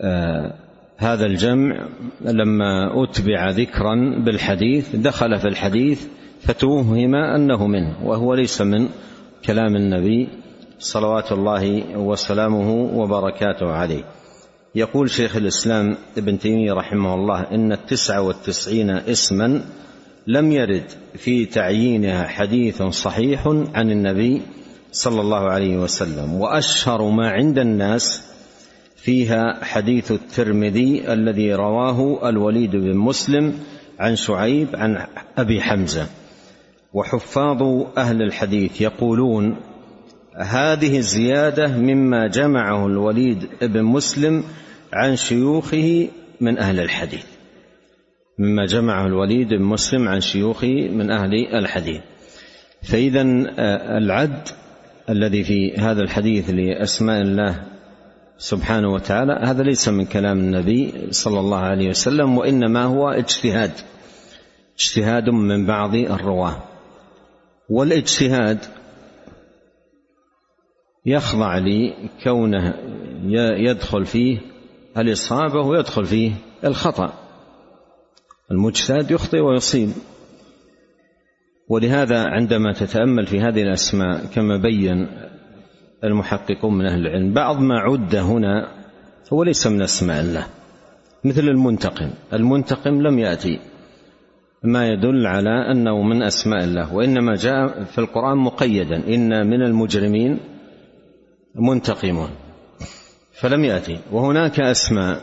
آه، 0.00 0.54
هذا 0.96 1.26
الجمع 1.26 1.88
لما 2.20 3.02
أتبع 3.02 3.50
ذكرا 3.50 3.94
بالحديث 4.24 4.96
دخل 4.96 5.38
في 5.38 5.48
الحديث 5.48 6.06
فتوهم 6.42 7.14
أنه 7.14 7.66
منه 7.66 7.96
وهو 8.04 8.34
ليس 8.34 8.60
من 8.60 8.88
كلام 9.44 9.76
النبي 9.76 10.28
صلوات 10.78 11.32
الله 11.32 11.96
وسلامه 11.96 12.70
وبركاته 12.72 13.66
عليه. 13.66 14.04
يقول 14.74 15.10
شيخ 15.10 15.36
الإسلام 15.36 15.96
ابن 16.18 16.38
تيمية 16.38 16.72
رحمه 16.72 17.14
الله 17.14 17.40
إن 17.40 17.72
التسعة 17.72 18.22
والتسعين 18.22 18.90
اسما 18.90 19.64
لم 20.26 20.52
يرد 20.52 20.90
في 21.14 21.46
تعيينها 21.46 22.26
حديث 22.26 22.82
صحيح 22.82 23.46
عن 23.74 23.90
النبي 23.90 24.42
صلى 24.92 25.20
الله 25.20 25.50
عليه 25.50 25.76
وسلم 25.76 26.34
وأشهر 26.34 27.02
ما 27.02 27.30
عند 27.30 27.58
الناس 27.58 28.33
فيها 29.04 29.64
حديث 29.64 30.12
الترمذي 30.12 31.12
الذي 31.12 31.54
رواه 31.54 32.28
الوليد 32.28 32.70
بن 32.70 32.96
مسلم 32.96 33.54
عن 33.98 34.16
شعيب 34.16 34.68
عن 34.74 35.06
أبي 35.38 35.60
حمزة. 35.60 36.06
وحفاظ 36.92 37.62
أهل 37.98 38.22
الحديث 38.22 38.80
يقولون 38.80 39.56
هذه 40.36 40.98
الزيادة 40.98 41.76
مما 41.76 42.26
جمعه 42.26 42.86
الوليد 42.86 43.48
بن 43.62 43.82
مسلم 43.82 44.44
عن 44.92 45.16
شيوخه 45.16 46.08
من 46.40 46.58
أهل 46.58 46.80
الحديث. 46.80 47.24
مما 48.38 48.66
جمعه 48.66 49.06
الوليد 49.06 49.48
بن 49.48 49.62
مسلم 49.62 50.08
عن 50.08 50.20
شيوخه 50.20 50.88
من 50.88 51.10
أهل 51.10 51.34
الحديث. 51.54 52.00
فإذا 52.82 53.22
آه، 53.58 53.98
العد 53.98 54.48
الذي 55.08 55.44
في 55.44 55.76
هذا 55.76 56.02
الحديث 56.02 56.50
لأسماء 56.50 57.20
الله 57.22 57.73
سبحانه 58.38 58.92
وتعالى 58.92 59.32
هذا 59.32 59.62
ليس 59.62 59.88
من 59.88 60.04
كلام 60.04 60.38
النبي 60.38 61.08
صلى 61.10 61.40
الله 61.40 61.58
عليه 61.58 61.88
وسلم 61.88 62.38
وإنما 62.38 62.84
هو 62.84 63.08
اجتهاد 63.08 63.72
اجتهاد 64.78 65.28
من 65.28 65.66
بعض 65.66 65.94
الرواة. 65.94 66.62
والاجتهاد 67.68 68.58
يخضع 71.06 71.58
لكونه 71.58 72.74
يدخل 73.68 74.04
فيه 74.04 74.38
الإصابة 74.98 75.60
ويدخل 75.60 76.04
فيه 76.04 76.32
الخطأ. 76.64 77.12
المجتهد 78.50 79.10
يخطئ 79.10 79.40
ويصيب. 79.40 79.90
ولهذا 81.68 82.24
عندما 82.24 82.72
تتأمل 82.72 83.26
في 83.26 83.40
هذه 83.40 83.62
الأسماء 83.62 84.26
كما 84.26 84.56
بين 84.56 85.08
المحققون 86.04 86.78
من 86.78 86.86
أهل 86.86 87.06
العلم. 87.06 87.32
بعض 87.32 87.60
ما 87.60 87.78
عد 87.78 88.14
هنا 88.14 88.68
هو 89.32 89.42
ليس 89.42 89.66
من 89.66 89.82
أسماء 89.82 90.20
الله 90.20 90.46
مثل 91.24 91.40
المنتقم. 91.40 92.10
المنتقم 92.32 93.02
لم 93.02 93.18
يأتي. 93.18 93.60
ما 94.62 94.88
يدل 94.88 95.26
على 95.26 95.70
أنه 95.72 96.02
من 96.02 96.22
أسماء 96.22 96.64
الله 96.64 96.94
وإنما 96.94 97.34
جاء 97.34 97.84
في 97.84 97.98
القرآن 97.98 98.38
مقيدا 98.38 98.96
إن 99.14 99.46
من 99.46 99.62
المجرمين 99.62 100.40
منتقمون 101.54 102.30
فلم 103.32 103.64
يأتي. 103.64 103.98
وهناك 104.12 104.60
أسماء 104.60 105.20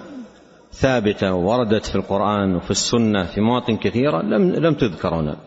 ثابتة 0.72 1.34
وردت 1.34 1.86
في 1.86 1.96
القرآن 1.96 2.56
وفي 2.56 2.72
السنة 2.72 3.24
في 3.24 3.42
مواطن 3.42 3.78
كثيرة 3.78 4.22
لم 4.22 4.52
لم 4.52 4.74
تذكر 4.74 5.16
هنا 5.16 5.38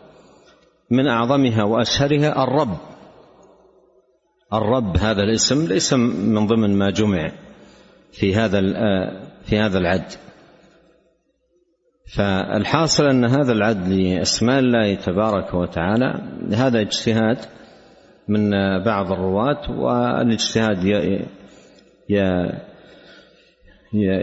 من 0.91 1.09
أعظمها 1.09 1.63
وأشهرها 1.63 2.45
الرب. 2.45 2.77
الرب 4.59 4.97
هذا 4.97 5.23
الاسم 5.23 5.67
ليس 5.67 5.93
من 5.93 6.47
ضمن 6.47 6.79
ما 6.79 6.91
جمع 6.91 7.33
في 8.13 8.35
هذا 8.35 8.61
في 9.45 9.59
هذا 9.59 9.79
العد. 9.79 10.13
فالحاصل 12.17 13.07
أن 13.07 13.25
هذا 13.25 13.53
العد 13.53 13.89
لأسماء 13.89 14.59
الله 14.59 14.95
تبارك 14.95 15.55
وتعالى 15.55 16.23
هذا 16.53 16.81
اجتهاد 16.81 17.39
من 18.29 18.51
بعض 18.85 19.13
الرواة 19.13 19.71
والاجتهاد 19.71 20.85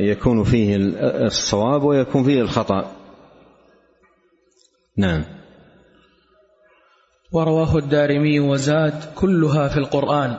يكون 0.10 0.44
فيه 0.44 0.76
الصواب 1.26 1.84
ويكون 1.84 2.24
فيه 2.24 2.42
الخطأ. 2.42 2.92
نعم. 4.98 5.24
ورواه 7.34 7.78
الدارمي 7.78 8.40
وزاد 8.40 8.94
كلها 9.16 9.68
في 9.68 9.78
القرآن. 9.78 10.38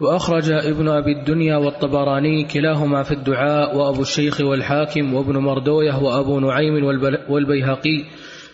وأخرج 0.00 0.50
ابن 0.50 0.88
أبي 0.88 1.12
الدنيا 1.12 1.56
والطبراني 1.56 2.44
كلاهما 2.44 3.02
في 3.02 3.12
الدعاء 3.12 3.76
وأبو 3.76 4.02
الشيخ 4.02 4.40
والحاكم 4.40 5.14
وابن 5.14 5.36
مردوية 5.36 6.02
وأبو 6.02 6.40
نعيم 6.40 6.84
والبيهقي. 7.28 8.04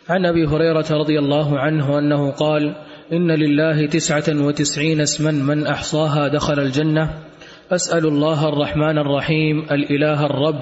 عن 0.09 0.27
أبي 0.27 0.47
هريرة 0.47 0.87
رضي 0.91 1.19
الله 1.19 1.59
عنه 1.59 1.99
أنه 1.99 2.31
قال 2.31 2.75
إن 3.13 3.31
لله 3.31 3.87
تسعة 3.87 4.47
وتسعين 4.47 5.01
اسما 5.01 5.31
من 5.31 5.67
أحصاها 5.67 6.29
دخل 6.29 6.61
الجنة. 6.61 7.11
أسأل 7.73 8.07
الله 8.07 8.49
الرحمن 8.49 8.99
الرحيم 8.99 9.67
الإله 9.71 10.27
الرب 10.27 10.61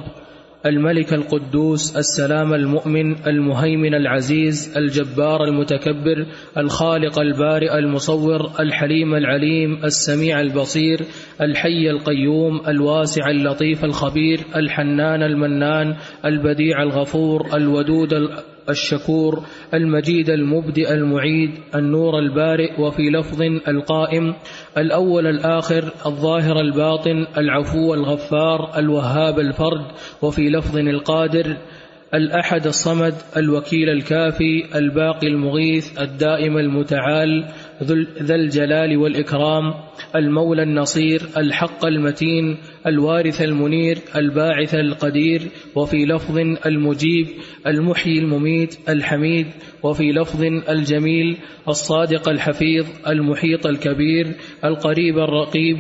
الملك 0.66 1.12
القدوس 1.12 1.96
السلام 1.96 2.54
المؤمن 2.54 3.26
المهيمن 3.26 3.94
العزيز 3.94 4.76
الجبار 4.76 5.44
المتكبر 5.44 6.26
الخالق 6.58 7.18
البارئ 7.18 7.78
المصور 7.78 8.50
الحليم 8.60 9.14
العليم 9.14 9.84
السميع 9.84 10.40
البصير 10.40 11.00
الحي 11.40 11.90
القيوم 11.90 12.60
الواسع 12.68 13.30
اللطيف 13.30 13.84
الخبير 13.84 14.40
الحنان 14.56 15.22
المنان 15.22 15.96
البديع 16.24 16.82
الغفور 16.82 17.56
الودود 17.56 18.12
الشكور 18.70 19.42
المجيد 19.74 20.30
المبدئ 20.30 20.92
المعيد 20.92 21.50
النور 21.74 22.18
البارئ 22.18 22.80
وفي 22.80 23.02
لفظ 23.02 23.42
القائم 23.68 24.34
الأول 24.78 25.26
الآخر 25.26 25.92
الظاهر 26.06 26.60
الباطن 26.60 27.26
العفو 27.38 27.94
الغفار 27.94 28.78
الوهاب 28.78 29.38
الفرد 29.38 29.86
وفي 30.22 30.50
لفظ 30.50 30.76
القادر 30.76 31.56
الأحد 32.14 32.66
الصمد 32.66 33.14
الوكيل 33.36 33.88
الكافي 33.88 34.78
الباقي 34.78 35.26
المغيث 35.26 36.00
الدائم 36.00 36.58
المتعال 36.58 37.44
ذا 38.22 38.34
الجلال 38.34 38.96
والإكرام 38.96 39.74
المولى 40.16 40.62
النصير 40.62 41.22
الحق 41.36 41.84
المتين 41.84 42.58
الوارث 42.86 43.42
المنير 43.42 43.98
الباعث 44.16 44.74
القدير 44.74 45.42
وفي 45.74 45.96
لفظ 45.96 46.38
المجيب 46.66 47.26
المحيي 47.66 48.18
المميت 48.18 48.76
الحميد 48.88 49.46
وفي 49.82 50.12
لفظ 50.12 50.42
الجميل 50.68 51.38
الصادق 51.68 52.28
الحفيظ 52.28 52.86
المحيط 53.06 53.66
الكبير 53.66 54.32
القريب 54.64 55.18
الرقيب 55.18 55.78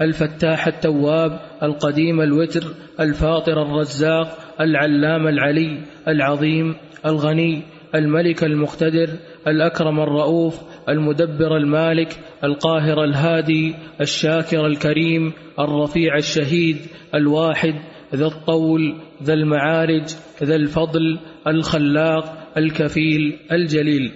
الفتاح 0.00 0.66
التواب 0.66 1.40
القديم 1.62 2.20
الوتر 2.20 2.64
الفاطر 3.00 3.62
الرزاق 3.62 4.38
العلام 4.60 5.26
العلي 5.26 5.78
العظيم 6.08 6.74
الغني 7.06 7.62
الملك 7.94 8.44
المقتدر 8.44 9.08
الأكرم 9.46 10.00
الرؤوف 10.00 10.60
المدبر 10.90 11.56
المالك 11.56 12.20
القاهر 12.44 13.04
الهادي 13.04 13.74
الشاكر 14.00 14.66
الكريم 14.66 15.32
الرفيع 15.58 16.16
الشهيد 16.16 16.76
الواحد 17.14 17.74
ذا 18.14 18.26
الطول 18.26 18.94
ذا 19.22 19.34
المعارج 19.34 20.04
ذا 20.42 20.56
الفضل 20.56 21.18
الخلاق 21.46 22.48
الكفيل 22.56 23.38
الجليل. 23.52 24.12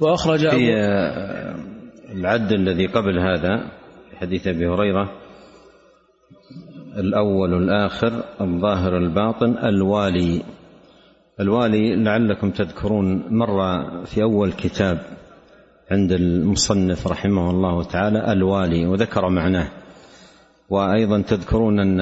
وأخرج 0.00 0.48
في 0.48 0.72
العد 2.12 2.52
الذي 2.52 2.86
قبل 2.86 3.18
هذا 3.18 3.70
حديث 4.14 4.48
أبي 4.48 4.66
هريرة 4.66 5.12
الأول 6.98 7.54
الآخر 7.54 8.24
الظاهر 8.40 8.96
الباطن 8.96 9.58
الوالي. 9.64 10.42
الوالي 11.40 11.96
لعلكم 11.96 12.50
تذكرون 12.50 13.22
مر 13.30 13.84
في 14.04 14.22
أول 14.22 14.52
كتاب 14.52 14.98
عند 15.90 16.12
المصنف 16.12 17.06
رحمه 17.06 17.50
الله 17.50 17.82
تعالى 17.82 18.32
الوالي 18.32 18.86
وذكر 18.86 19.28
معناه. 19.28 19.68
وأيضا 20.70 21.20
تذكرون 21.22 21.80
أن 21.80 22.00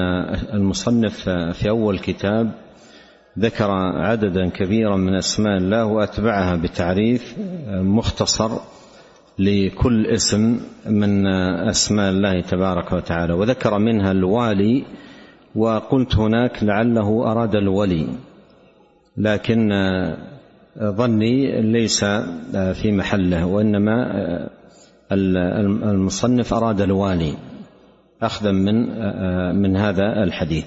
المصنف 0.53 1.29
في 1.29 1.69
أول 1.69 1.99
كتاب 1.99 2.51
ذكر 3.39 3.71
عددا 3.71 4.49
كبيرا 4.49 4.95
من 4.95 5.15
أسماء 5.15 5.57
الله 5.57 5.85
وأتبعها 5.85 6.55
بتعريف 6.55 7.35
مختصر 7.69 8.51
لكل 9.39 10.07
اسم 10.07 10.59
من 10.85 11.27
أسماء 11.69 12.09
الله 12.11 12.41
تبارك 12.41 12.91
وتعالى. 12.91 13.33
وذكر 13.33 13.79
منها 13.79 14.11
الوالي 14.11 14.85
وقلت 15.55 16.15
هناك 16.15 16.63
لعله 16.63 17.31
أراد 17.31 17.55
الولي. 17.55 18.07
لكن 19.17 19.71
ظني 20.83 21.61
ليس 21.61 22.05
في 22.73 22.91
محله 22.91 23.45
وإنما 23.45 24.49
المصنف 25.11 26.53
أراد 26.53 26.81
الوالي 26.81 27.33
اخذا 28.21 28.51
من 28.51 28.75
من 29.61 29.77
هذا 29.77 30.23
الحديث. 30.23 30.65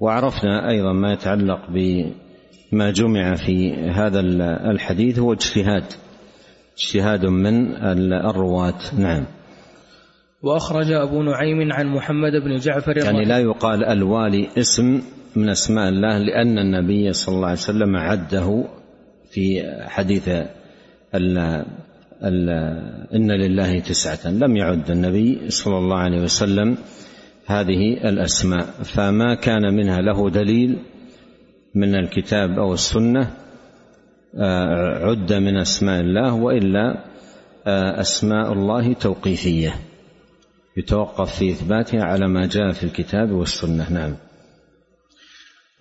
وعرفنا 0.00 0.68
أيضا 0.68 0.92
ما 0.92 1.12
يتعلق 1.12 1.60
بما 1.70 2.90
جمع 2.90 3.34
في 3.34 3.74
هذا 3.74 4.20
الحديث 4.70 5.18
هو 5.18 5.32
اجتهاد 5.32 5.84
اجتهاد 6.78 7.26
من 7.26 7.76
الرواة. 8.12 8.80
نعم. 8.98 9.24
وأخرج 10.42 10.92
أبو 10.92 11.22
نعيم 11.22 11.72
عن 11.72 11.86
محمد 11.86 12.32
بن 12.32 12.56
جعفر 12.56 12.96
يعني 12.96 13.24
لا 13.24 13.38
يقال 13.38 13.84
الوالي 13.84 14.48
اسم 14.58 15.02
من 15.36 15.48
أسماء 15.48 15.88
الله 15.88 16.18
لأن 16.18 16.58
النبي 16.58 17.12
صلى 17.12 17.34
الله 17.34 17.48
عليه 17.48 17.58
وسلم 17.58 17.96
عده 17.96 18.64
في 19.32 19.62
حديث 19.88 20.28
ال 21.14 21.64
إن 23.14 23.30
لله 23.32 23.78
تسعة. 23.78 24.30
لم 24.30 24.56
يعد 24.56 24.90
النبي 24.90 25.50
صلى 25.50 25.78
الله 25.78 25.96
عليه 25.96 26.22
وسلم 26.22 26.76
هذه 27.46 28.08
الأسماء. 28.08 28.64
فما 28.64 29.34
كان 29.34 29.74
منها 29.74 30.00
له 30.00 30.30
دليل 30.30 30.78
من 31.74 31.94
الكتاب 31.94 32.58
أو 32.58 32.74
السنة 32.74 33.30
آه، 34.34 35.06
عد 35.06 35.32
من 35.32 35.56
أسماء 35.56 36.00
الله 36.00 36.34
وإلا 36.34 37.04
آه، 37.66 38.00
أسماء 38.00 38.52
الله 38.52 38.92
توقيفية 38.92 39.74
يتوقف 40.76 41.38
في 41.38 41.50
إثباتها 41.50 42.02
على 42.02 42.28
ما 42.28 42.46
جاء 42.46 42.72
في 42.72 42.84
الكتاب 42.84 43.30
والسنة. 43.30 43.92
نعم. 43.92 44.14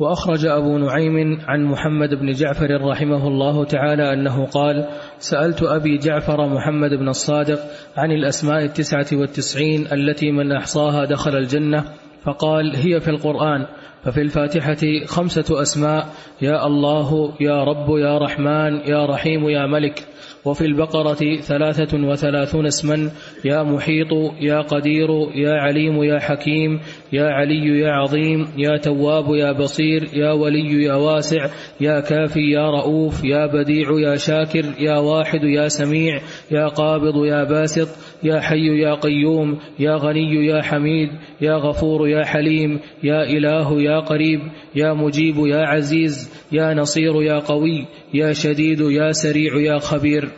وأخرج 0.01 0.45
أبو 0.45 0.77
نعيم 0.77 1.39
عن 1.47 1.63
محمد 1.63 2.09
بن 2.09 2.31
جعفر 2.31 2.81
رحمه 2.81 3.27
الله 3.27 3.65
تعالى 3.65 4.13
أنه 4.13 4.45
قال 4.45 4.87
سألت 5.19 5.63
أبي 5.63 5.97
جعفر 5.97 6.47
محمد 6.47 6.89
بن 6.89 7.09
الصادق 7.09 7.59
عن 7.97 8.11
الأسماء 8.11 8.65
التسعة 8.65 9.07
والتسعين 9.13 9.87
التي 9.93 10.31
من 10.31 10.51
أحصاها 10.51 11.05
دخل 11.05 11.37
الجنة 11.37 11.83
فقال 12.23 12.75
هي 12.75 12.99
في 12.99 13.07
القرآن 13.07 13.65
ففي 14.03 14.21
الفاتحة 14.21 15.05
خمسة 15.05 15.61
أسماء 15.61 16.05
يا 16.41 16.67
الله 16.67 17.33
يا 17.41 17.63
رب 17.63 17.89
يا 17.97 18.17
رحمن 18.17 18.75
يا 18.75 19.05
رحيم 19.05 19.49
يا 19.49 19.65
ملك. 19.65 20.07
وفي 20.45 20.65
البقرة 20.65 21.39
ثلاثة 21.41 21.97
وثلاثون 22.07 22.65
اسما 22.65 23.11
يا 23.45 23.63
محيط 23.63 24.07
يا 24.41 24.61
قدير 24.61 25.09
يا 25.35 25.53
عليم 25.53 26.03
يا 26.03 26.19
حكيم 26.19 26.79
يا 27.13 27.25
علي 27.25 27.79
يا 27.79 27.91
عظيم 27.91 28.47
يا 28.57 28.77
تواب 28.77 29.35
يا 29.35 29.51
بصير 29.51 30.03
يا 30.13 30.31
ولي 30.31 30.83
يا 30.83 30.93
واسع 30.93 31.47
يا 31.81 31.99
كافي 31.99 32.51
يا 32.51 32.69
رؤوف 32.69 33.23
يا 33.23 33.45
بديع 33.45 33.87
يا 33.99 34.15
شاكر 34.15 34.65
يا 34.79 34.97
واحد 34.97 35.43
يا 35.43 35.67
سميع 35.67 36.21
يا 36.51 36.67
قابض 36.67 37.25
يا 37.25 37.43
باسط. 37.43 37.87
يا 38.23 38.39
حي 38.39 38.81
يا 38.81 38.93
قيوم 38.93 39.57
يا 39.79 39.95
غني 39.95 40.45
يا 40.45 40.61
حميد 40.61 41.09
يا 41.41 41.53
غفور 41.53 42.07
يا 42.07 42.25
حليم 42.25 42.79
يا 43.03 43.23
إله 43.23 43.81
يا 43.81 43.99
قريب 43.99 44.41
يا 44.75 44.93
مجيب 44.93 45.35
يا 45.37 45.65
عزيز 45.65 46.45
يا 46.51 46.73
نصير 46.73 47.21
يا 47.21 47.39
قوي 47.39 47.85
يا 48.13 48.33
شديد 48.33 48.79
يا 48.81 49.11
سريع 49.11 49.55
يا 49.55 49.79
خبير. 49.79 50.29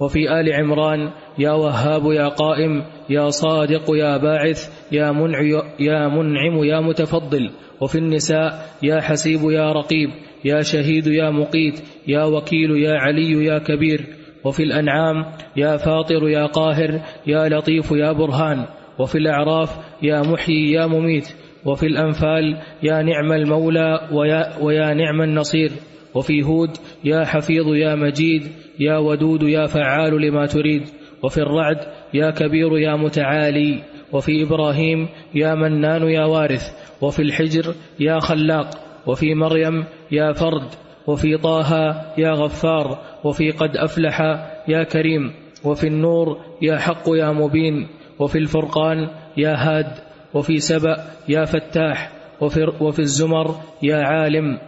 وفي 0.00 0.40
آل 0.40 0.52
عمران 0.52 1.10
يا 1.38 1.52
وهاب 1.52 2.12
يا 2.12 2.28
قائم 2.28 2.82
يا 3.10 3.30
صادق 3.30 3.90
يا 3.90 4.16
باعث 4.16 4.92
يا 4.92 5.12
منع 5.12 5.40
يا 5.80 6.08
منعم 6.08 6.64
يا 6.64 6.80
متفضل. 6.80 7.50
وفي 7.80 7.98
النساء 7.98 8.76
يا 8.82 9.00
حسيب 9.00 9.40
يا 9.50 9.72
رقيب 9.72 10.10
يا 10.44 10.62
شهيد 10.62 11.06
يا 11.06 11.30
مقيت 11.30 11.80
يا 12.06 12.24
وكيل 12.24 12.70
يا 12.70 12.92
علي 12.92 13.44
يا 13.44 13.58
كبير. 13.58 14.17
وفي 14.44 14.62
الأنعام 14.62 15.24
يا 15.56 15.76
فاطر 15.76 16.28
يا 16.28 16.46
قاهر 16.46 17.00
يا 17.26 17.48
لطيف 17.48 17.90
يا 17.90 18.12
برهان. 18.12 18.64
وفي 18.98 19.18
الأعراف 19.18 19.76
يا 20.02 20.22
محيي 20.22 20.72
يا 20.72 20.86
مميت. 20.86 21.28
وفي 21.64 21.86
الأنفال 21.86 22.58
يا 22.82 23.02
نعم 23.02 23.32
المولى 23.32 24.08
ويا, 24.12 24.58
ويا 24.62 24.94
نعم 24.94 25.22
النصير. 25.22 25.70
وفي 26.14 26.42
هود 26.42 26.70
يا 27.04 27.24
حفيظ 27.24 27.66
يا 27.74 27.94
مجيد. 27.94 28.42
يا 28.80 28.98
ودود 28.98 29.42
يا 29.42 29.66
فعال 29.66 30.22
لما 30.22 30.46
تريد. 30.46 30.82
وفي 31.22 31.38
الرعد 31.38 31.78
يا 32.14 32.30
كبير 32.30 32.78
يا 32.78 32.96
متعالي. 32.96 33.82
وفي 34.12 34.42
إبراهيم 34.42 35.08
يا 35.34 35.54
منان 35.54 36.02
يا 36.02 36.24
وارث. 36.24 36.62
وفي 37.00 37.22
الحجر 37.22 37.74
يا 38.00 38.18
خلاق. 38.18 38.70
وفي 39.06 39.34
مريم 39.34 39.84
يا 40.12 40.32
فرد. 40.32 40.68
وفي 41.08 41.36
طه 41.36 41.72
يا 42.18 42.30
غفار 42.30 42.98
وفي 43.24 43.50
قد 43.50 43.76
أفلح 43.76 44.20
يا 44.68 44.82
كريم 44.82 45.32
وفي 45.64 45.86
النور 45.86 46.38
يا 46.62 46.76
حق 46.78 47.08
يا 47.08 47.32
مبين 47.32 47.88
وفي 48.18 48.38
الفرقان 48.38 49.08
يا 49.36 49.54
هاد 49.54 49.92
وفي 50.34 50.58
سبأ 50.58 50.96
يا 51.28 51.44
فتاح 51.44 52.12
وفي, 52.40 52.72
وفي 52.80 52.98
الزمر 52.98 53.54
يا 53.82 53.96
عالم 53.96 54.58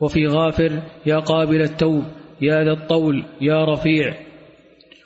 وفي 0.00 0.26
غافر 0.26 0.82
يا 1.06 1.18
قابل 1.18 1.62
التوب 1.62 2.04
يا 2.40 2.64
ذا 2.64 2.72
الطول 2.72 3.24
يا 3.40 3.64
رفيع 3.64 4.14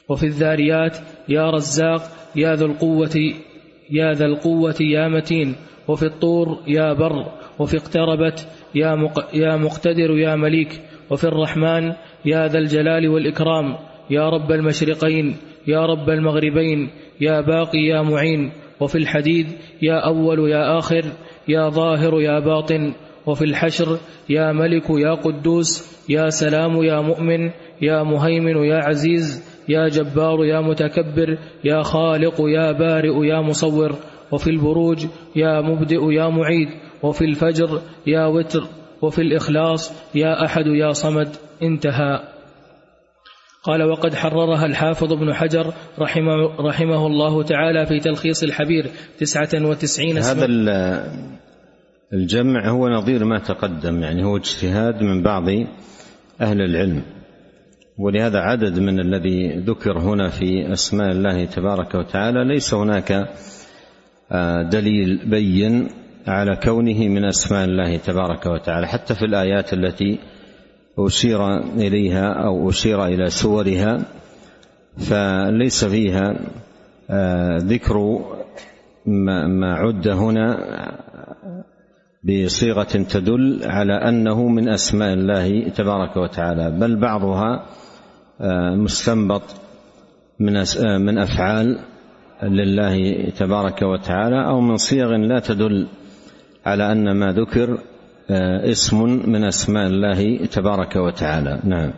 وفي 0.09 0.27
الذاريات 0.27 0.98
يا 1.29 1.51
رزاق 1.51 2.03
يا 2.37 2.55
ذا 2.55 2.64
القوة 2.64 3.33
يا 3.90 4.12
ذا 4.12 4.27
القوة 4.27 4.77
يا 4.81 5.09
متين 5.09 5.55
وفي 5.88 6.07
الطور 6.07 6.59
يا 6.66 6.92
بر 6.92 7.27
وفي 7.59 7.77
اقتربت 7.77 8.48
يا, 8.75 8.95
مق 8.95 9.35
يا 9.35 9.57
مقتدر 9.57 10.19
يا 10.19 10.37
مليك 10.37 10.81
وفي 11.11 11.25
الرحمن 11.25 11.93
يا 12.25 12.47
ذا 12.49 12.59
الجلال 12.59 13.09
والإكرام 13.09 13.77
يا 14.11 14.29
رب 14.29 14.53
المشرقين 14.53 15.37
يا 15.67 15.87
رب 15.87 16.11
المغربين 16.11 16.91
يا 17.21 17.41
باقي 17.41 17.79
يا 17.79 18.03
معين 18.03 18.53
وفي 18.81 18.99
الحديد 18.99 19.47
يا 19.83 20.07
أول 20.07 20.51
يا 20.51 20.79
آخر 20.79 21.05
يا 21.49 21.69
ظاهر 21.69 22.21
يا 22.21 22.39
باطن 22.39 22.93
وفي 23.27 23.45
الحشر 23.45 23.99
يا 24.29 24.53
ملك 24.53 24.91
يا 24.91 25.15
قدوس 25.15 25.99
يا 26.09 26.31
سلام 26.31 26.83
يا 26.83 27.01
مؤمن 27.01 27.51
يا 27.83 28.03
مهيمن 28.03 28.65
يا 28.65 28.77
عزيز 28.77 29.45
يا 29.69 29.89
جبار 29.89 30.45
يا 30.45 30.61
متكبر 30.61 31.39
يا 31.65 31.83
خالق 31.83 32.35
يا 32.41 32.73
بارئ 32.73 33.27
يا 33.27 33.41
مصور 33.41 33.95
وفي 34.33 34.51
البروج 34.51 35.07
يا 35.37 35.61
مبدئ 35.61 36.13
يا 36.13 36.29
معيد 36.29 36.69
وفي 37.03 37.25
الفجر 37.25 37.81
يا 38.07 38.27
وتر 38.27 38.65
وفي 39.03 39.23
الإخلاص 39.23 39.93
يا 40.15 40.45
أحد 40.45 40.67
يا 40.67 40.93
صمد 40.93 41.29
انتهى. 41.63 42.21
قال 43.63 43.83
وقد 43.83 44.15
حررها 44.15 44.67
الحافظ 44.67 45.13
ابن 45.13 45.35
حجر 45.35 45.75
رحمه, 45.99 46.61
رحمه 46.61 47.07
الله 47.07 47.43
تعالى 47.43 47.87
في 47.87 48.01
تلخيص 48.01 48.43
الحبير 48.43 48.87
تسعة 49.19 49.69
وتسعين 49.69 50.19
هذا 50.19 50.47
الجمع 52.13 52.69
هو 52.69 52.89
نظير 52.89 53.25
ما 53.25 53.39
تقدم 53.39 54.03
يعني 54.03 54.25
هو 54.25 54.37
اجتهاد 54.37 55.03
من 55.03 55.23
بعض 55.23 55.49
أهل 56.41 56.61
العلم. 56.61 57.03
ولهذا 57.99 58.39
عدد 58.39 58.79
من 58.79 59.01
الذي 59.01 59.57
ذكر 59.57 59.99
هنا 59.99 60.29
في 60.29 60.73
أسماء 60.73 61.11
الله 61.11 61.45
تبارك 61.45 61.95
وتعالى 61.95 62.45
ليس 62.45 62.75
هناك 62.75 63.29
آه، 64.33 64.63
دليل 64.63 65.31
بين 65.31 65.89
على 66.29 66.57
كونه 66.57 67.09
من 67.09 67.25
أسماء 67.25 67.64
الله 67.64 67.97
تبارك 67.97 68.47
وتعالى 68.47 68.87
حتى 68.87 69.14
في 69.14 69.25
الآيات 69.25 69.73
التي 69.73 70.19
أشير 70.99 71.57
إليها 71.59 72.33
أو 72.33 72.71
أشير 72.71 73.07
إلى 73.07 73.31
سورها 73.31 74.01
فليس 74.97 75.85
فيها 75.85 76.37
آه، 77.11 77.57
ذكر 77.57 78.21
ما 79.07 79.75
عد 79.75 80.09
هنا 80.09 80.59
بصيغة 82.25 82.83
تدل 82.83 83.61
على 83.64 83.93
أنه 83.93 84.49
من 84.49 84.69
أسماء 84.69 85.12
الله 85.12 85.69
تبارك 85.69 86.17
وتعالى 86.17 86.71
بل 86.71 86.97
بعضها 86.97 87.67
آه، 88.41 88.75
مستنبط 88.75 89.43
من 90.41 90.57
آه، 90.57 90.99
من 90.99 91.19
أفعال 91.19 91.79
لله 92.43 93.31
تبارك 93.31 93.83
وتعالى 93.83 94.47
أو 94.47 94.61
من 94.61 94.77
صيغ 94.77 95.17
لا 95.17 95.41
تدل 95.41 95.87
على 96.66 96.92
أن 96.92 97.11
ما 97.11 97.33
ذكر 97.33 97.79
آه، 98.31 98.71
اسم 98.71 99.03
من 99.31 99.44
أسماء 99.44 99.87
الله 99.87 100.47
تبارك 100.47 100.97
وتعالى. 100.97 101.61
نعم. 101.64 101.92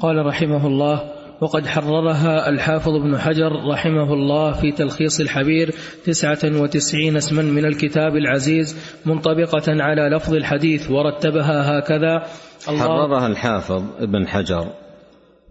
قال 0.00 0.26
رحمه 0.26 0.66
الله 0.66 1.12
وقد 1.40 1.66
حررها 1.66 2.48
الحافظ 2.48 2.94
ابن 2.94 3.18
حجر 3.18 3.52
رحمه 3.72 4.12
الله 4.12 4.52
في 4.52 4.72
تلخيص 4.72 5.20
الحبير 5.20 5.74
تسعة 6.04 6.38
وتسعين 6.44 7.16
اسما 7.16 7.42
من 7.42 7.64
الكتاب 7.64 8.16
العزيز 8.16 8.76
منطبقة 9.06 9.64
على 9.68 10.16
لفظ 10.16 10.34
الحديث 10.34 10.90
ورتبها 10.90 11.78
هكذا 11.78 12.26
الله 12.68 12.80
حررها 12.80 13.26
الحافظ 13.26 13.82
ابن 13.98 14.28
حجر. 14.28 14.66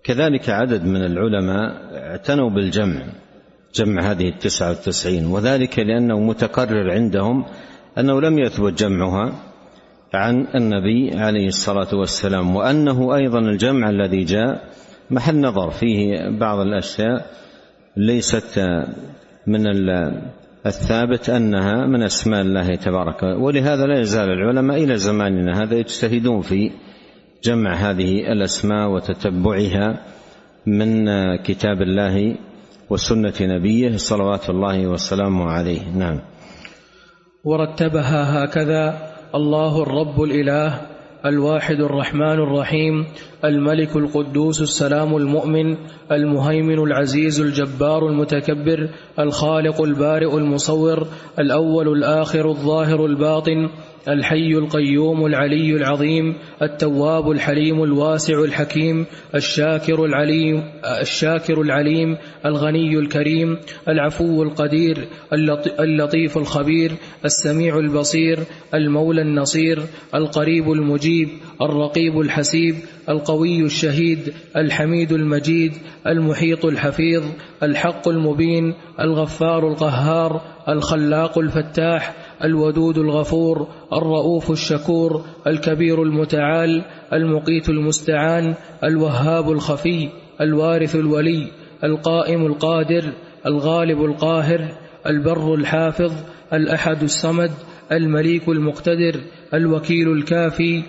كذلك 0.03 0.49
عدد 0.49 0.85
من 0.85 1.05
العلماء 1.05 1.73
اعتنوا 1.93 2.49
بالجمع 2.49 3.01
جمع 3.75 4.11
هذه 4.11 4.29
التسعة 4.29 4.69
والتسعين 4.69 5.25
وذلك 5.25 5.79
لأنه 5.79 6.19
متقرر 6.19 6.91
عندهم 6.91 7.45
أنه 7.97 8.21
لم 8.21 8.39
يثبت 8.39 8.84
جمعها 8.84 9.34
عن 10.13 10.47
النبي 10.55 11.17
عليه 11.17 11.47
الصلاة 11.47 11.95
والسلام 11.95 12.55
وأنه 12.55 13.15
أيضا 13.15 13.39
الجمع 13.39 13.89
الذي 13.89 14.23
جاء 14.23 14.63
محل 15.12 15.41
نظر 15.41 15.69
فيه 15.71 16.29
بعض 16.39 16.60
الأشياء 16.60 17.25
ليست 17.97 18.60
من 19.47 19.63
الثابت 20.65 21.29
أنها 21.29 21.86
من 21.86 22.03
أسماء 22.03 22.41
الله 22.41 22.75
تبارك 22.75 23.23
ولهذا 23.23 23.86
لا 23.86 23.99
يزال 23.99 24.29
العلماء 24.29 24.84
إلى 24.84 24.97
زماننا 24.97 25.63
هذا 25.63 25.75
يجتهدون 25.75 26.41
في 26.41 26.71
جمع 27.43 27.73
هذه 27.73 28.31
الأسماء 28.31 28.89
وتتبعها 28.89 29.99
من 30.65 31.05
كتاب 31.36 31.81
الله 31.81 32.36
وسنة 32.89 33.34
نبيه 33.41 33.97
صلوات 33.97 34.49
الله 34.49 34.88
وسلامه 34.88 35.45
عليه. 35.45 35.81
نعم. 35.97 36.19
ورتبها 37.45 38.43
هكذا 38.43 38.97
الله 39.36 39.84
الرب 39.84 40.23
الإله 40.23 40.81
الواحد 41.25 41.79
الرحمن 41.81 42.39
الرحيم 42.45 43.05
الملك 43.45 43.95
القدوس 43.95 44.62
السلام 44.62 45.17
المؤمن 45.17 45.77
المهيمن 46.12 46.79
العزيز 46.79 47.41
الجبار 47.41 48.08
المتكبر 48.08 48.89
الخالق 49.19 49.81
البارئ 49.81 50.38
المصور 50.38 51.08
الأول 51.39 51.88
الآخر 51.88 52.49
الظاهر 52.49 53.05
الباطن 53.05 53.69
الحي 54.07 54.51
القيوم 54.51 55.25
العلي 55.25 55.75
العظيم 55.75 56.35
التواب 56.61 57.31
الحليم 57.31 57.83
الواسع 57.83 58.39
الحكيم 58.39 59.05
الشاكر 59.35 60.05
العليم 60.05 60.63
الشاكر 61.01 61.61
العليم 61.61 62.17
الغني 62.45 62.99
الكريم 62.99 63.57
العفو 63.87 64.43
القدير 64.43 65.07
اللطيف 65.79 66.37
الخبير 66.37 66.91
السميع 67.25 67.79
البصير 67.79 68.39
المولى 68.73 69.21
النصير 69.21 69.83
القريب 70.15 70.71
المجيب 70.71 71.29
الرقيب 71.61 72.19
الحسيب 72.19 72.75
القوي 73.09 73.61
الشهيد 73.61 74.33
الحميد 74.55 75.11
المجيد 75.11 75.73
المحيط 76.07 76.65
الحفيظ 76.65 77.23
الحق 77.63 78.07
المبين 78.07 78.73
الغفار 78.99 79.67
القهار 79.67 80.41
الخلاق 80.69 81.37
الفتاح 81.39 82.13
الودود 82.43 82.98
الغفور 82.98 83.67
الرؤوف 83.93 84.52
الشكور 84.52 85.26
الكبير 85.48 86.04
المتعال 86.04 86.86
المقيت 87.13 87.69
المستعان 87.69 88.54
الوهاب 88.84 89.52
الخفي 89.52 90.10
الوارث 90.41 90.95
الولي 90.95 91.48
القائم 91.84 92.45
القادر 92.45 93.13
الغالب 93.45 94.06
القاهر 94.06 94.78
البر 95.08 95.54
الحافظ 95.54 96.13
الأحد 96.54 97.04
الصمد 97.04 97.52
المليك 97.91 98.50
المقتدر 98.50 99.21
الوكيل 99.54 100.12
الكافي 100.12 100.84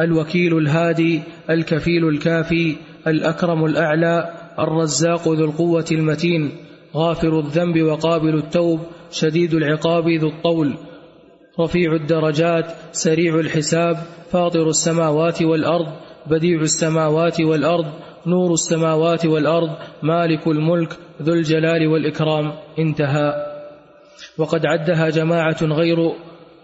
الوكيل 0.00 0.58
الهادي 0.58 1.20
الكفيل 1.50 2.08
الكافي 2.08 2.76
الأكرم 3.06 3.64
الأعلى 3.64 4.30
الرزاق 4.58 5.28
ذو 5.28 5.44
القوة 5.44 5.84
المتين 5.92 6.50
غافر 6.96 7.38
الذنب 7.38 7.82
وقابل 7.82 8.34
التوب 8.34 8.80
شديد 9.10 9.54
العقاب 9.54 10.08
ذو 10.08 10.28
الطول. 10.28 10.74
رفيع 11.60 11.94
الدرجات 11.94 12.66
سريع 12.92 13.34
الحساب 13.34 13.96
فاطر 14.30 14.68
السماوات 14.68 15.42
والأرض 15.42 15.92
بديع 16.26 16.60
السماوات 16.60 17.40
والأرض 17.40 17.86
نور 18.26 18.52
السماوات 18.52 19.26
والأرض 19.26 19.70
مالك 20.02 20.46
الملك 20.46 20.96
ذو 21.22 21.32
الجلال 21.32 21.86
والإكرام. 21.86 22.52
انتهى. 22.78 23.32
وقد 24.38 24.66
عدها 24.66 25.10
جماعة 25.10 25.62
غير 25.62 26.12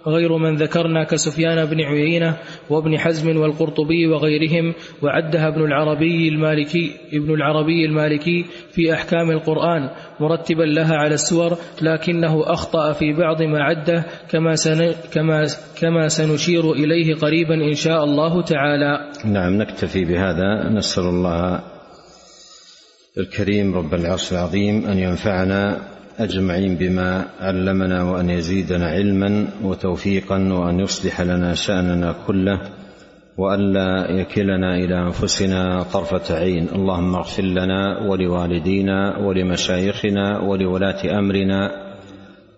غير 0.06 0.36
من 0.36 0.54
ذكرنا 0.54 1.04
كسفيان 1.04 1.64
بن 1.64 1.80
عيينة 1.80 2.36
وابن 2.70 2.98
حزم 2.98 3.36
والقرطبي 3.36 4.06
وغيرهم 4.06 4.74
وعدها 5.02 5.48
ابن 5.48 5.64
العربي 5.64 6.28
المالكي 6.28 6.92
ابن 7.12 7.34
العربي 7.34 7.84
المالكي 7.84 8.44
في 8.70 8.92
أحكام 8.92 9.30
القرآن 9.30 9.90
مرتبا 10.20 10.62
لها 10.62 10.96
على 10.96 11.14
السور 11.14 11.58
لكنه 11.82 12.52
أخطأ 12.52 12.92
في 12.92 13.12
بعض 13.12 13.42
ما 13.42 13.62
عده 13.62 14.04
كما 14.30 14.54
سن 14.54 14.94
كما 15.12 15.46
كما 15.80 16.08
سنشير 16.08 16.72
إليه 16.72 17.14
قريبا 17.14 17.54
إن 17.54 17.74
شاء 17.74 18.04
الله 18.04 18.42
تعالى. 18.42 19.10
نعم 19.24 19.62
نكتفي 19.62 20.04
بهذا 20.04 20.68
نسأل 20.68 21.04
الله 21.04 21.60
الكريم 23.18 23.74
رب 23.74 23.94
العرش 23.94 24.32
العظيم 24.32 24.86
أن 24.86 24.98
ينفعنا 24.98 25.80
أجمعين 26.18 26.76
بما 26.76 27.28
علمنا 27.40 28.02
وأن 28.02 28.30
يزيدنا 28.30 28.86
علما 28.86 29.48
وتوفيقا 29.64 30.52
وأن 30.52 30.80
يصلح 30.80 31.20
لنا 31.20 31.54
شأننا 31.54 32.14
كله 32.26 32.60
والا 33.38 34.10
يكلنا 34.10 34.76
إلى 34.76 34.98
أنفسنا 35.06 35.82
طرفة 35.82 36.34
عين. 36.34 36.68
اللهم 36.74 37.14
اغفر 37.14 37.42
لنا 37.42 38.08
ولوالدينا 38.08 39.18
ولمشايخنا 39.18 40.38
ولولاة 40.40 41.18
أمرنا 41.18 41.70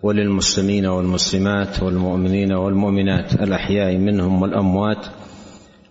وللمسلمين 0.03 0.85
والمسلمات 0.85 1.83
والمؤمنين 1.83 2.53
والمؤمنات 2.53 3.33
الأحياء 3.33 3.97
منهم 3.97 4.41
والأموات. 4.41 5.05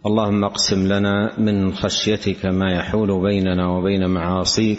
اللهم 0.06 0.44
اقسم 0.44 0.86
لنا 0.86 1.30
من 1.38 1.72
خشيتك 1.72 2.46
ما 2.46 2.72
يحول 2.72 3.22
بيننا 3.22 3.68
وبين 3.68 4.06
معاصيك 4.10 4.78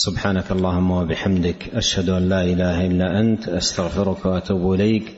سبحانك 0.00 0.50
اللهم 0.50 0.90
وبحمدك 0.90 1.74
أشهد 1.74 2.08
أن 2.08 2.28
لا 2.28 2.44
إله 2.44 2.86
إلا 2.86 3.20
أنت 3.20 3.48
أستغفرك 3.48 4.26
وأتوب 4.26 4.74
إليك. 4.74 5.16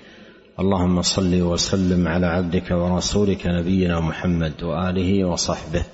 اللهم 0.61 1.03
صل 1.03 1.42
وسلم 1.42 2.09
على 2.09 2.27
عبدك 2.27 2.71
ورسولك 2.71 3.47
نبينا 3.47 4.01
محمد 4.01 4.62
وآله 4.62 5.25
وصحبه. 5.25 5.85